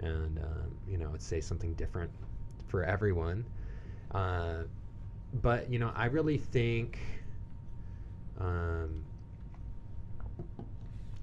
[0.01, 2.11] and and um, you know say something different
[2.67, 3.45] for everyone.
[4.11, 4.63] Uh,
[5.43, 6.97] but you know, I really think.
[8.39, 9.03] Um,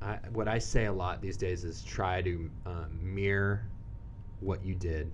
[0.00, 3.62] I, what I say a lot these days is try to uh, mirror
[4.40, 5.10] what you did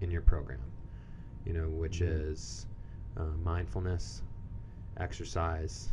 [0.00, 0.60] in your program,
[1.44, 2.30] you know, which Mhm.
[2.30, 2.66] is
[3.16, 4.22] uh, mindfulness,
[4.98, 5.92] exercise,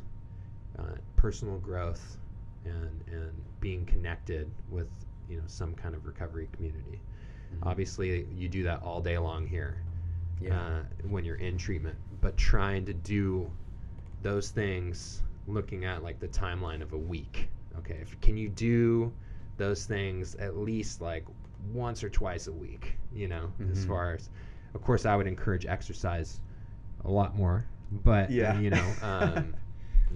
[0.77, 2.17] uh, personal growth,
[2.65, 4.89] and and being connected with
[5.29, 7.01] you know some kind of recovery community.
[7.53, 7.59] Mhm.
[7.63, 9.77] Obviously, you do that all day long here
[10.41, 10.59] Yeah.
[10.59, 13.49] uh, when you're in treatment, but trying to do
[14.21, 17.49] those things looking at like the timeline of a week.
[17.77, 19.13] Okay, if, can you do
[19.57, 21.25] those things at least like
[21.71, 22.97] once or twice a week?
[23.13, 23.87] You know, as Mhm.
[23.87, 24.29] far as,
[24.73, 26.39] of course, I would encourage exercise
[27.05, 28.57] a lot more, but Yeah.
[28.59, 29.55] you know, um,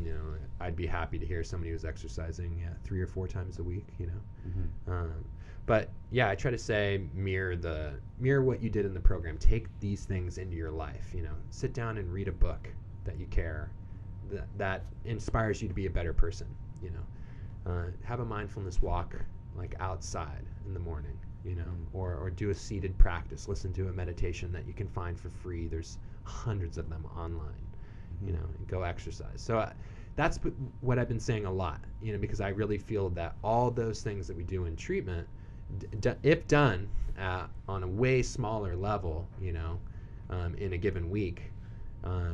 [0.04, 3.60] you know, I'd be happy to hear somebody who's exercising yeah, three or four times
[3.60, 3.88] a week.
[4.00, 4.92] You know, Mhm.
[4.92, 5.26] um,
[5.66, 9.38] but yeah, I try to say mirror the mirror what you did in the program.
[9.38, 11.12] Take these things into your life.
[11.14, 12.70] You know, sit down and read a book
[13.04, 13.70] that you care,
[14.32, 16.48] that that inspires you to be a better person.
[16.82, 19.16] You know, uh, have a mindfulness walk
[19.56, 21.18] like outside in the morning.
[21.48, 23.48] You know, or or do a seated practice.
[23.48, 25.68] Listen to a meditation that you can find for free.
[25.68, 27.68] There's hundreds of them online
[28.26, 29.42] you know, and go exercise.
[29.42, 29.72] So uh,
[30.16, 30.40] that's
[30.82, 34.02] what I've been saying a lot, you know, because I really feel that all those
[34.02, 35.28] things that we do in treatment,
[35.80, 36.90] d- d- if done
[37.20, 39.80] uh, on a way smaller level, you know,
[40.30, 41.52] um, in a given week,
[42.04, 42.32] uh,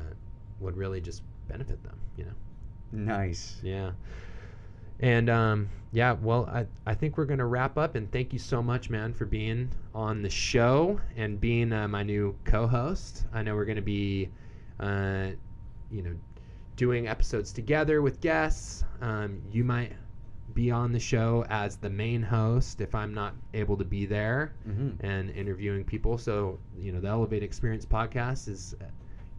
[0.59, 2.31] would really just benefit them, you know.
[2.91, 3.57] Nice.
[3.61, 3.91] Yeah.
[4.99, 7.95] And um, yeah, well, I, I think we're going to wrap up.
[7.95, 12.03] And thank you so much, man, for being on the show and being uh, my
[12.03, 13.25] new co host.
[13.33, 14.29] I know we're going to be,
[14.79, 15.27] uh,
[15.91, 16.15] you know,
[16.75, 18.83] doing episodes together with guests.
[19.01, 19.91] Um, you might
[20.53, 24.53] be on the show as the main host if I'm not able to be there
[24.67, 25.05] Mm-hmm.
[25.05, 26.17] and interviewing people.
[26.17, 28.85] So, you know, the Elevate Experience podcast is, uh,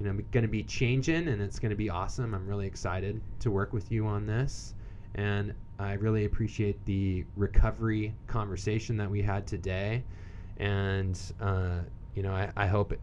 [0.00, 2.34] you know, going to be changing and it's going to be awesome.
[2.34, 4.74] I'm really excited to work with you on this.
[5.14, 10.04] And I really appreciate the recovery conversation that we had today.
[10.58, 11.80] And, uh,
[12.14, 12.94] you know, I, I hope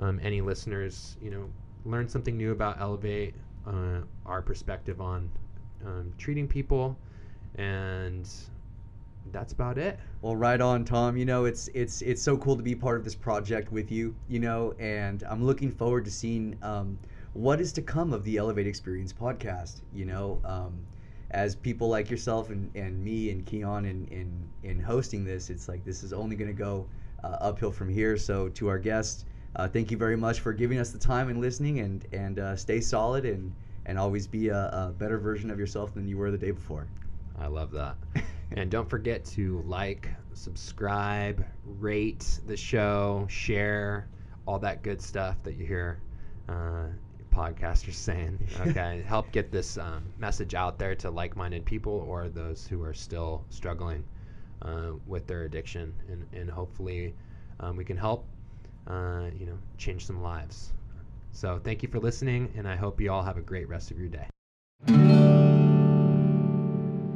[0.00, 1.48] um, any listeners, you know,
[1.84, 3.34] learn something new about Elevate,
[3.66, 5.30] uh, our perspective on
[5.84, 6.96] um, treating people.
[7.56, 8.28] And
[9.32, 9.98] that's about it.
[10.22, 11.16] Well, right on, Tom.
[11.16, 14.14] You know, it's it's it's so cool to be part of this project with you.
[14.28, 16.98] You know, and I'm looking forward to seeing um,
[17.34, 19.82] what is to come of the Elevate Experience podcast.
[19.92, 20.78] You know, um,
[21.30, 25.68] as people like yourself and, and me and Keon in, in in hosting this, it's
[25.68, 26.86] like this is only going to go
[27.22, 28.16] uh, uphill from here.
[28.16, 29.24] So to our guests,
[29.56, 32.56] uh, thank you very much for giving us the time and listening, and and uh,
[32.56, 33.52] stay solid and
[33.86, 36.88] and always be a, a better version of yourself than you were the day before.
[37.38, 37.96] I love that.
[38.52, 44.08] and don't forget to like, subscribe, rate the show, share,
[44.46, 46.00] all that good stuff that you hear
[46.48, 46.86] uh,
[47.38, 48.38] podcasters saying.
[48.68, 52.92] Okay, help get this um, message out there to like-minded people or those who are
[52.92, 54.04] still struggling
[54.62, 57.14] uh, with their addiction, and and hopefully
[57.60, 58.26] um, we can help,
[58.88, 60.72] uh, you know, change some lives.
[61.30, 63.98] So thank you for listening, and I hope you all have a great rest of
[63.98, 64.26] your day.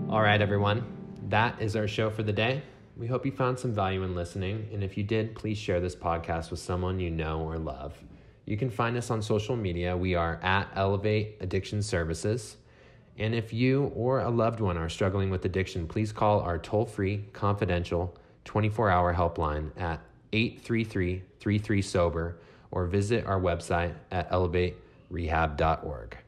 [0.08, 0.84] All right, everyone.
[1.28, 2.62] That is our show for the day.
[2.96, 5.96] We hope you found some value in listening, and if you did, please share this
[5.96, 7.96] podcast with someone you know or love.
[8.44, 9.96] You can find us on social media.
[9.96, 12.56] We are at Elevate Addiction Services.
[13.18, 16.86] And if you or a loved one are struggling with addiction, please call our toll
[16.86, 20.00] free, confidential, 24 hour helpline at
[20.32, 22.38] 833 33 Sober
[22.70, 26.21] or visit our website at elevaterehab.org.